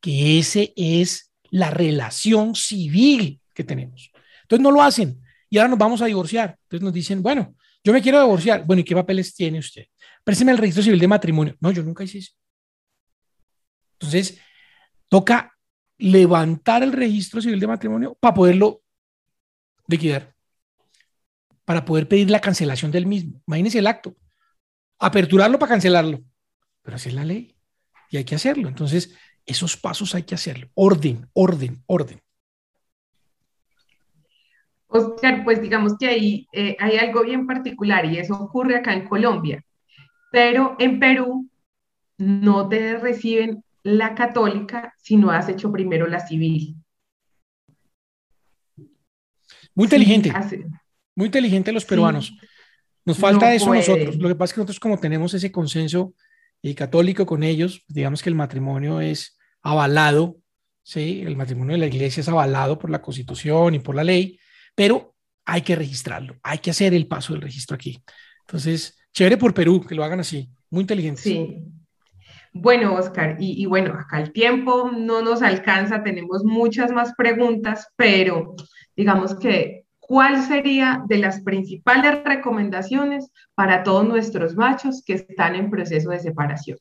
Que 0.00 0.38
ese 0.38 0.72
es 0.76 1.30
la 1.50 1.70
relación 1.70 2.54
civil 2.54 3.40
que 3.54 3.64
tenemos. 3.64 4.10
Entonces 4.42 4.62
no 4.62 4.70
lo 4.70 4.82
hacen 4.82 5.20
y 5.48 5.58
ahora 5.58 5.68
nos 5.68 5.78
vamos 5.78 6.00
a 6.02 6.06
divorciar. 6.06 6.56
Entonces 6.62 6.82
nos 6.82 6.92
dicen, 6.92 7.22
bueno, 7.22 7.54
yo 7.84 7.92
me 7.92 8.00
quiero 8.00 8.22
divorciar. 8.22 8.64
Bueno, 8.64 8.80
¿y 8.80 8.84
qué 8.84 8.94
papeles 8.94 9.34
tiene 9.34 9.58
usted? 9.58 9.84
Présteme 10.24 10.52
el 10.52 10.58
registro 10.58 10.82
civil 10.82 10.98
de 10.98 11.08
matrimonio. 11.08 11.56
No, 11.60 11.70
yo 11.70 11.82
nunca 11.82 12.04
hice 12.04 12.18
eso. 12.18 12.32
Entonces, 13.94 14.38
toca 15.08 15.54
levantar 15.98 16.82
el 16.82 16.92
registro 16.92 17.42
civil 17.42 17.60
de 17.60 17.66
matrimonio 17.66 18.16
para 18.18 18.34
poderlo 18.34 18.82
liquidar 19.86 20.34
para 21.70 21.84
poder 21.84 22.08
pedir 22.08 22.28
la 22.28 22.40
cancelación 22.40 22.90
del 22.90 23.06
mismo. 23.06 23.40
Imagínense 23.46 23.78
el 23.78 23.86
acto. 23.86 24.16
Aperturarlo 24.98 25.56
para 25.56 25.70
cancelarlo. 25.70 26.18
Pero 26.82 26.96
así 26.96 27.10
es 27.10 27.14
la 27.14 27.24
ley 27.24 27.54
y 28.10 28.16
hay 28.16 28.24
que 28.24 28.34
hacerlo. 28.34 28.66
Entonces, 28.66 29.16
esos 29.46 29.76
pasos 29.76 30.16
hay 30.16 30.24
que 30.24 30.34
hacerlo. 30.34 30.68
Orden, 30.74 31.28
orden, 31.32 31.80
orden. 31.86 32.20
Oscar, 34.88 35.44
pues 35.44 35.62
digamos 35.62 35.96
que 35.96 36.08
ahí 36.08 36.48
eh, 36.52 36.76
hay 36.80 36.96
algo 36.96 37.22
bien 37.22 37.46
particular 37.46 38.04
y 38.04 38.18
eso 38.18 38.34
ocurre 38.34 38.74
acá 38.74 38.92
en 38.92 39.06
Colombia, 39.08 39.64
pero 40.32 40.74
en 40.80 40.98
Perú 40.98 41.48
no 42.18 42.68
te 42.68 42.98
reciben 42.98 43.62
la 43.84 44.16
católica 44.16 44.92
si 44.98 45.16
no 45.16 45.30
has 45.30 45.48
hecho 45.48 45.70
primero 45.70 46.08
la 46.08 46.18
civil. 46.18 46.74
Muy 49.76 49.84
inteligente. 49.84 50.32
Muy 51.20 51.26
inteligente 51.26 51.70
los 51.70 51.84
peruanos. 51.84 52.34
Nos 53.04 53.18
falta 53.18 53.54
eso 53.54 53.74
nosotros. 53.74 54.16
Lo 54.16 54.26
que 54.26 54.34
pasa 54.34 54.52
es 54.52 54.54
que 54.54 54.60
nosotros 54.60 54.80
como 54.80 54.98
tenemos 54.98 55.34
ese 55.34 55.52
consenso 55.52 56.14
eh, 56.62 56.74
católico 56.74 57.26
con 57.26 57.42
ellos, 57.42 57.84
pues, 57.86 57.94
digamos 57.94 58.22
que 58.22 58.30
el 58.30 58.34
matrimonio 58.34 59.02
es 59.02 59.38
avalado, 59.60 60.38
¿sí? 60.82 61.20
El 61.20 61.36
matrimonio 61.36 61.74
de 61.74 61.80
la 61.80 61.88
iglesia 61.88 62.22
es 62.22 62.28
avalado 62.30 62.78
por 62.78 62.88
la 62.88 63.02
constitución 63.02 63.74
y 63.74 63.80
por 63.80 63.94
la 63.94 64.02
ley, 64.02 64.40
pero 64.74 65.14
hay 65.44 65.60
que 65.60 65.76
registrarlo, 65.76 66.38
hay 66.42 66.56
que 66.56 66.70
hacer 66.70 66.94
el 66.94 67.06
paso 67.06 67.34
del 67.34 67.42
registro 67.42 67.74
aquí. 67.74 68.02
Entonces, 68.46 68.98
chévere 69.12 69.36
por 69.36 69.52
Perú 69.52 69.84
que 69.86 69.94
lo 69.94 70.04
hagan 70.04 70.20
así, 70.20 70.48
muy 70.70 70.80
inteligente. 70.80 71.20
Sí. 71.20 71.58
Bueno, 72.54 72.94
Oscar, 72.94 73.36
y, 73.38 73.62
y, 73.62 73.66
bueno, 73.66 73.92
acá 73.92 74.22
el 74.22 74.32
tiempo 74.32 74.90
no 74.90 75.20
nos 75.20 75.42
alcanza, 75.42 76.02
tenemos 76.02 76.44
muchas 76.44 76.90
más 76.92 77.12
preguntas, 77.14 77.88
pero 77.94 78.54
digamos 78.96 79.38
que 79.38 79.84
¿cuál 80.10 80.44
sería 80.44 81.04
de 81.06 81.18
las 81.18 81.40
principales 81.42 82.24
recomendaciones 82.24 83.30
para 83.54 83.84
todos 83.84 84.04
nuestros 84.04 84.56
machos 84.56 85.04
que 85.06 85.12
están 85.12 85.54
en 85.54 85.70
proceso 85.70 86.10
de 86.10 86.18
separación? 86.18 86.78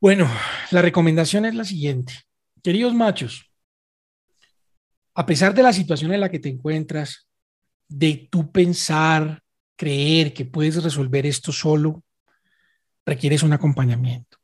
Bueno, 0.00 0.28
la 0.72 0.82
recomendación 0.82 1.44
es 1.44 1.54
la 1.54 1.62
siguiente. 1.62 2.14
Queridos 2.64 2.94
machos, 2.94 3.48
a 5.14 5.24
pesar 5.24 5.54
de 5.54 5.62
la 5.62 5.72
situación 5.72 6.12
en 6.12 6.20
la 6.20 6.32
que 6.32 6.40
te 6.40 6.48
encuentras, 6.48 7.28
de 7.86 8.26
tu 8.28 8.50
pensar, 8.50 9.40
creer 9.76 10.34
que 10.34 10.46
puedes 10.46 10.82
resolver 10.82 11.26
esto 11.26 11.52
solo, 11.52 12.02
requieres 13.04 13.44
un 13.44 13.52
acompañamiento. 13.52 14.38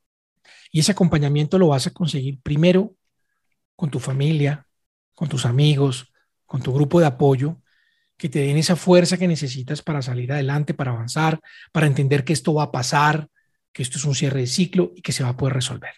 Y 0.70 0.78
ese 0.78 0.92
acompañamiento 0.92 1.58
lo 1.58 1.66
vas 1.66 1.88
a 1.88 1.92
conseguir 1.92 2.40
primero 2.42 2.94
con 3.74 3.90
tu 3.90 3.98
familia, 3.98 4.68
con 5.16 5.28
tus 5.28 5.44
amigos, 5.46 6.11
con 6.52 6.60
tu 6.60 6.70
grupo 6.70 7.00
de 7.00 7.06
apoyo, 7.06 7.62
que 8.18 8.28
te 8.28 8.40
den 8.40 8.58
esa 8.58 8.76
fuerza 8.76 9.16
que 9.16 9.26
necesitas 9.26 9.80
para 9.80 10.02
salir 10.02 10.30
adelante, 10.30 10.74
para 10.74 10.90
avanzar, 10.90 11.40
para 11.72 11.86
entender 11.86 12.24
que 12.24 12.34
esto 12.34 12.52
va 12.52 12.64
a 12.64 12.70
pasar, 12.70 13.26
que 13.72 13.82
esto 13.82 13.96
es 13.96 14.04
un 14.04 14.14
cierre 14.14 14.40
de 14.40 14.46
ciclo 14.46 14.92
y 14.94 15.00
que 15.00 15.12
se 15.12 15.22
va 15.22 15.30
a 15.30 15.36
poder 15.38 15.54
resolver. 15.54 15.94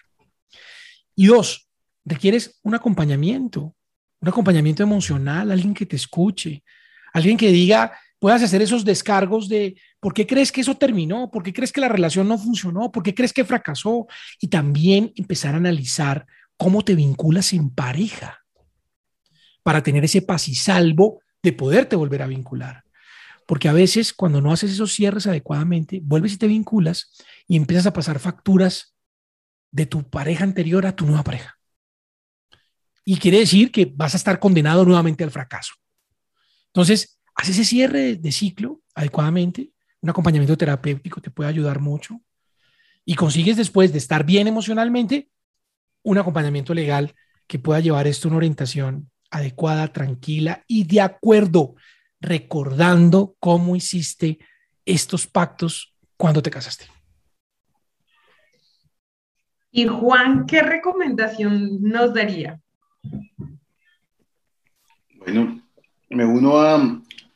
Y 1.16 1.26
dos, 1.26 1.68
requieres 2.04 2.60
un 2.62 2.76
acompañamiento, 2.76 3.74
un 4.20 4.28
acompañamiento 4.28 4.84
emocional, 4.84 5.50
alguien 5.50 5.74
que 5.74 5.86
te 5.86 5.96
escuche, 5.96 6.62
alguien 7.12 7.36
que 7.36 7.50
diga, 7.50 7.92
puedas 8.20 8.40
hacer 8.40 8.62
esos 8.62 8.84
descargos 8.84 9.48
de 9.48 9.74
por 9.98 10.14
qué 10.14 10.24
crees 10.24 10.52
que 10.52 10.60
eso 10.60 10.76
terminó, 10.76 11.32
por 11.32 11.42
qué 11.42 11.52
crees 11.52 11.72
que 11.72 11.80
la 11.80 11.88
relación 11.88 12.28
no 12.28 12.38
funcionó, 12.38 12.92
por 12.92 13.02
qué 13.02 13.12
crees 13.12 13.32
que 13.32 13.44
fracasó 13.44 14.06
y 14.38 14.46
también 14.46 15.12
empezar 15.16 15.54
a 15.54 15.58
analizar 15.58 16.26
cómo 16.56 16.84
te 16.84 16.94
vinculas 16.94 17.52
en 17.54 17.70
pareja 17.70 18.43
para 19.64 19.82
tener 19.82 20.04
ese 20.04 20.22
paz 20.22 20.46
y 20.46 20.54
salvo 20.54 21.20
de 21.42 21.52
poderte 21.52 21.96
volver 21.96 22.22
a 22.22 22.28
vincular. 22.28 22.84
Porque 23.46 23.68
a 23.68 23.72
veces 23.72 24.12
cuando 24.12 24.40
no 24.40 24.52
haces 24.52 24.70
esos 24.70 24.92
cierres 24.92 25.26
adecuadamente, 25.26 26.00
vuelves 26.02 26.34
y 26.34 26.36
te 26.36 26.46
vinculas 26.46 27.10
y 27.48 27.56
empiezas 27.56 27.86
a 27.86 27.92
pasar 27.92 28.20
facturas 28.20 28.94
de 29.72 29.86
tu 29.86 30.08
pareja 30.08 30.44
anterior 30.44 30.86
a 30.86 30.94
tu 30.94 31.06
nueva 31.06 31.24
pareja. 31.24 31.58
Y 33.04 33.16
quiere 33.18 33.38
decir 33.38 33.72
que 33.72 33.90
vas 33.92 34.14
a 34.14 34.16
estar 34.18 34.38
condenado 34.38 34.84
nuevamente 34.84 35.24
al 35.24 35.30
fracaso. 35.30 35.74
Entonces, 36.66 37.18
haz 37.34 37.48
ese 37.48 37.64
cierre 37.64 38.16
de 38.16 38.32
ciclo 38.32 38.82
adecuadamente. 38.94 39.72
Un 40.00 40.10
acompañamiento 40.10 40.56
terapéutico 40.56 41.20
te 41.20 41.30
puede 41.30 41.50
ayudar 41.50 41.80
mucho. 41.80 42.20
Y 43.04 43.14
consigues 43.14 43.56
después 43.56 43.92
de 43.92 43.98
estar 43.98 44.24
bien 44.24 44.46
emocionalmente, 44.46 45.30
un 46.02 46.18
acompañamiento 46.18 46.74
legal 46.74 47.14
que 47.46 47.58
pueda 47.58 47.80
llevar 47.80 48.06
esto 48.06 48.28
a 48.28 48.30
una 48.30 48.38
orientación 48.38 49.10
adecuada, 49.34 49.92
tranquila 49.92 50.62
y 50.68 50.84
de 50.84 51.00
acuerdo, 51.00 51.74
recordando 52.20 53.34
cómo 53.40 53.74
hiciste 53.74 54.38
estos 54.86 55.26
pactos 55.26 55.92
cuando 56.16 56.40
te 56.40 56.50
casaste. 56.50 56.86
Y 59.72 59.88
Juan, 59.88 60.46
¿qué 60.46 60.62
recomendación 60.62 61.82
nos 61.82 62.14
daría? 62.14 62.60
Bueno, 65.16 65.60
me 66.10 66.24
uno 66.24 66.58
a, 66.58 66.76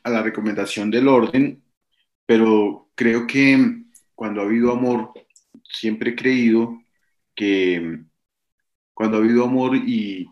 a 0.03 0.09
la 0.09 0.21
recomendación 0.23 0.89
del 0.89 1.09
orden, 1.09 1.61
pero 2.25 2.89
creo 2.95 3.27
que 3.27 3.83
cuando 4.15 4.39
ha 4.39 4.45
habido 4.45 4.71
amor, 4.71 5.11
siempre 5.69 6.11
he 6.11 6.15
creído 6.15 6.81
que 7.35 7.99
cuando 8.93 9.17
ha 9.17 9.19
habido 9.19 9.43
amor 9.43 9.75
y, 9.75 10.29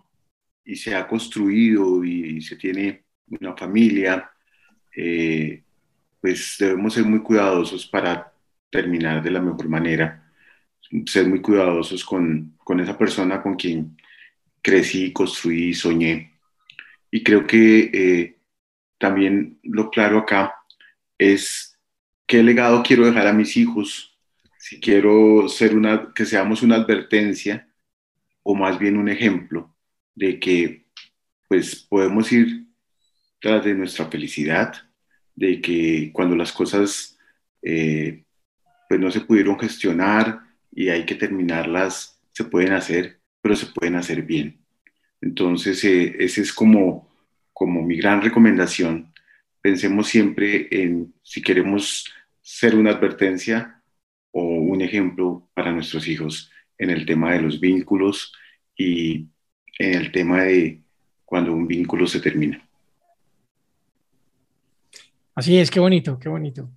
y 0.67 0.75
se 0.75 0.93
ha 0.93 1.07
construido 1.07 2.03
y, 2.03 2.41
se 2.41 2.57
tiene 2.57 3.05
una 3.39 3.55
familia, 3.55 4.29
eh, 4.95 5.63
pues 6.19 6.57
debemos 6.59 6.93
ser 6.93 7.05
muy 7.05 7.21
cuidadosos 7.21 7.87
para 7.87 8.33
terminar 8.69 9.23
de 9.23 9.31
la 9.31 9.41
mejor 9.41 9.69
manera, 9.69 10.29
ser 11.05 11.27
muy 11.27 11.41
cuidadosos 11.41 12.03
con, 12.03 12.57
con 12.57 12.81
esa 12.81 12.97
persona 12.97 13.41
con 13.41 13.55
quien 13.55 13.95
crecí, 14.61 15.13
construí, 15.13 15.73
soñé. 15.73 16.33
Y 17.09 17.23
creo 17.23 17.47
que 17.47 17.89
eh, 17.93 18.39
también 18.97 19.59
lo 19.63 19.89
claro 19.89 20.19
acá 20.19 20.53
es 21.17 21.79
qué 22.25 22.43
legado 22.43 22.83
quiero 22.83 23.05
dejar 23.05 23.27
a 23.27 23.33
mis 23.33 23.55
hijos, 23.55 24.17
si 24.59 24.81
quiero 24.81 25.47
ser 25.47 25.77
una, 25.77 26.13
que 26.13 26.25
seamos 26.25 26.61
una 26.61 26.75
advertencia 26.75 27.69
o 28.43 28.53
más 28.53 28.77
bien 28.77 28.97
un 28.97 29.07
ejemplo 29.07 29.76
de 30.17 30.39
que 30.39 30.87
pues 31.47 31.75
podemos 31.75 32.31
ir 32.31 32.65
tras 33.39 33.63
de 33.63 33.75
nuestra 33.75 34.07
felicidad, 34.07 34.73
de 35.35 35.61
que 35.61 36.11
cuando 36.11 36.35
las 36.35 36.51
cosas 36.51 37.17
eh, 37.61 38.25
pues 38.89 38.99
no 38.99 39.11
se 39.11 39.21
pudieron 39.21 39.59
gestionar 39.59 40.41
y 40.71 40.89
hay 40.89 41.05
que 41.05 41.15
terminarlas, 41.15 42.19
se 42.31 42.45
pueden 42.45 42.73
hacer, 42.73 43.19
pero 43.41 43.55
se 43.55 43.67
pueden 43.67 43.95
hacer 43.95 44.23
bien. 44.23 44.59
Entonces, 45.21 45.83
eh, 45.83 46.15
esa 46.19 46.41
es 46.41 46.51
como, 46.51 47.07
como 47.53 47.83
mi 47.83 47.97
gran 47.97 48.21
recomendación. 48.21 49.13
Pensemos 49.61 50.07
siempre 50.07 50.67
en 50.71 51.13
si 51.21 51.41
queremos 51.43 52.11
ser 52.41 52.75
una 52.75 52.91
advertencia 52.91 53.83
o 54.31 54.43
un 54.43 54.81
ejemplo 54.81 55.47
para 55.53 55.71
nuestros 55.71 56.07
hijos 56.07 56.51
en 56.79 56.89
el 56.89 57.05
tema 57.05 57.33
de 57.33 57.41
los 57.41 57.59
vínculos 57.59 58.33
y 58.75 59.27
el 59.77 60.11
tema 60.11 60.43
de 60.43 60.81
cuando 61.25 61.53
un 61.53 61.67
vínculo 61.67 62.07
se 62.07 62.19
termina. 62.19 62.61
Así 65.35 65.57
es, 65.57 65.69
qué 65.69 65.79
bonito, 65.79 66.17
qué 66.19 66.29
bonito. 66.29 66.69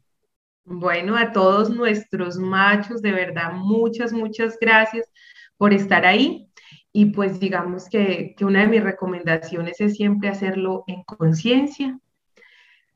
Bueno, 0.64 1.16
a 1.16 1.32
todos 1.32 1.70
nuestros 1.70 2.36
machos, 2.36 3.01
de 3.01 3.12
verdad, 3.12 3.53
muchas, 3.53 4.12
muchas 4.12 4.59
gracias 4.61 5.11
por 5.57 5.72
estar 5.72 6.05
ahí. 6.05 6.48
Y 6.92 7.07
pues 7.07 7.40
digamos 7.40 7.88
que, 7.88 8.34
que 8.36 8.44
una 8.44 8.61
de 8.61 8.66
mis 8.66 8.82
recomendaciones 8.82 9.80
es 9.80 9.94
siempre 9.94 10.28
hacerlo 10.28 10.84
en 10.88 11.03
conciencia, 11.05 11.98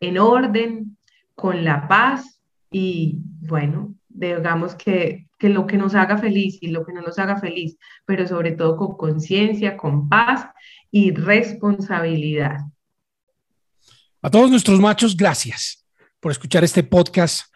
en 0.01 0.19
orden, 0.19 0.97
con 1.35 1.65
la 1.65 1.89
paz 1.89 2.41
y 2.71 3.19
bueno, 3.49 3.95
digamos 4.15 4.75
que, 4.77 5.27
que, 5.39 5.49
lo 5.49 5.67
que 5.67 5.77
nos 5.77 5.95
haga 5.95 6.17
feliz 6.17 6.59
y 6.61 6.69
lo 6.69 6.87
que 6.87 6.93
no 6.93 7.03
nos 7.03 7.19
haga 7.19 7.39
feliz, 7.39 7.77
pero 8.07 8.27
sobre 8.27 8.53
todo 8.53 8.77
con 8.77 8.97
conciencia, 8.97 9.77
con 9.77 10.09
paz 10.09 10.47
y 10.91 11.11
responsabilidad. 11.11 12.59
A 14.23 14.31
todos 14.31 14.51
nuestros 14.51 14.81
machos, 14.81 15.17
gracias 15.17 15.87
por 16.21 16.33
escuchar 16.33 16.65
este 16.65 16.83
podcast 16.83 17.53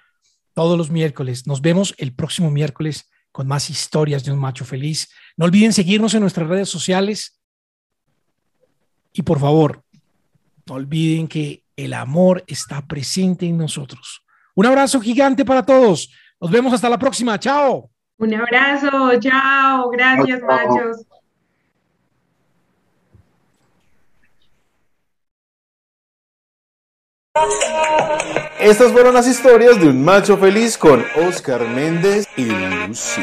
todos 0.53 0.77
los 0.77 0.91
miércoles. 0.91 1.47
Nos 1.47 1.63
vemos 1.63 1.95
el 1.99 2.13
próximo 2.13 2.51
miércoles 2.51 3.09
con 3.33 3.47
más 3.47 3.71
historias 3.71 4.25
de 4.25 4.33
un 4.33 4.39
macho 4.41 4.65
feliz. 4.65 5.09
No 5.37 5.45
olviden 5.45 5.73
seguirnos 5.73 6.15
en 6.15 6.21
nuestras 6.21 6.49
redes 6.49 6.69
sociales. 6.69 7.41
Y 9.13 9.23
por 9.23 9.39
favor, 9.39 9.85
no 10.67 10.75
olviden 10.75 11.29
que 11.29 11.65
el 11.77 11.95
amor 11.95 12.45
está 12.49 12.87
presente 12.87 13.47
en 13.47 13.57
nosotros. 13.57 14.23
Un 14.57 14.67
abrazo 14.67 15.01
gigante 15.01 15.45
para 15.45 15.65
todos. 15.65 16.11
Nos 16.41 16.51
vemos 16.51 16.73
hasta 16.73 16.89
la 16.89 16.99
próxima. 16.99 17.39
Chao. 17.39 17.91
Un 18.19 18.35
abrazo. 18.35 19.19
Chao. 19.21 19.91
Gracias, 19.91 20.41
machos. 20.43 21.05
Estas 28.61 28.91
fueron 28.93 29.15
las 29.15 29.29
historias 29.29 29.81
de 29.81 29.89
un 29.89 30.05
macho 30.05 30.37
feliz 30.37 30.77
con 30.77 31.05
Oscar 31.27 31.67
Méndez 31.69 32.27
y 32.37 32.45
Lucy. 32.45 33.23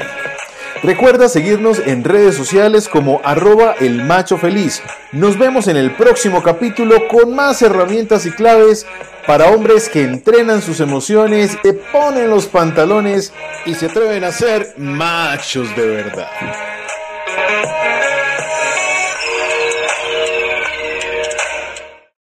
Recuerda 0.86 1.30
seguirnos 1.30 1.80
en 1.80 2.04
redes 2.04 2.36
sociales 2.36 2.88
como 2.88 3.20
arroba 3.24 3.74
el 3.80 4.04
macho 4.04 4.38
feliz. 4.38 4.84
Nos 5.12 5.36
vemos 5.36 5.68
en 5.68 5.78
el 5.78 5.96
próximo 5.96 6.44
capítulo 6.44 7.08
con 7.08 7.34
más 7.36 7.64
herramientas 7.64 8.28
y 8.28 8.32
claves 8.32 8.86
para 9.26 9.50
hombres 9.50 9.90
que 9.90 10.04
entrenan 10.04 10.62
sus 10.62 10.80
emociones, 10.82 11.60
te 11.64 11.74
ponen 11.74 12.30
los 12.30 12.46
pantalones 12.46 13.34
y 13.66 13.74
se 13.74 13.88
atreven 13.88 14.26
a 14.26 14.32
ser 14.32 14.76
machos 14.78 15.76
de 15.76 15.88
verdad. 15.88 16.28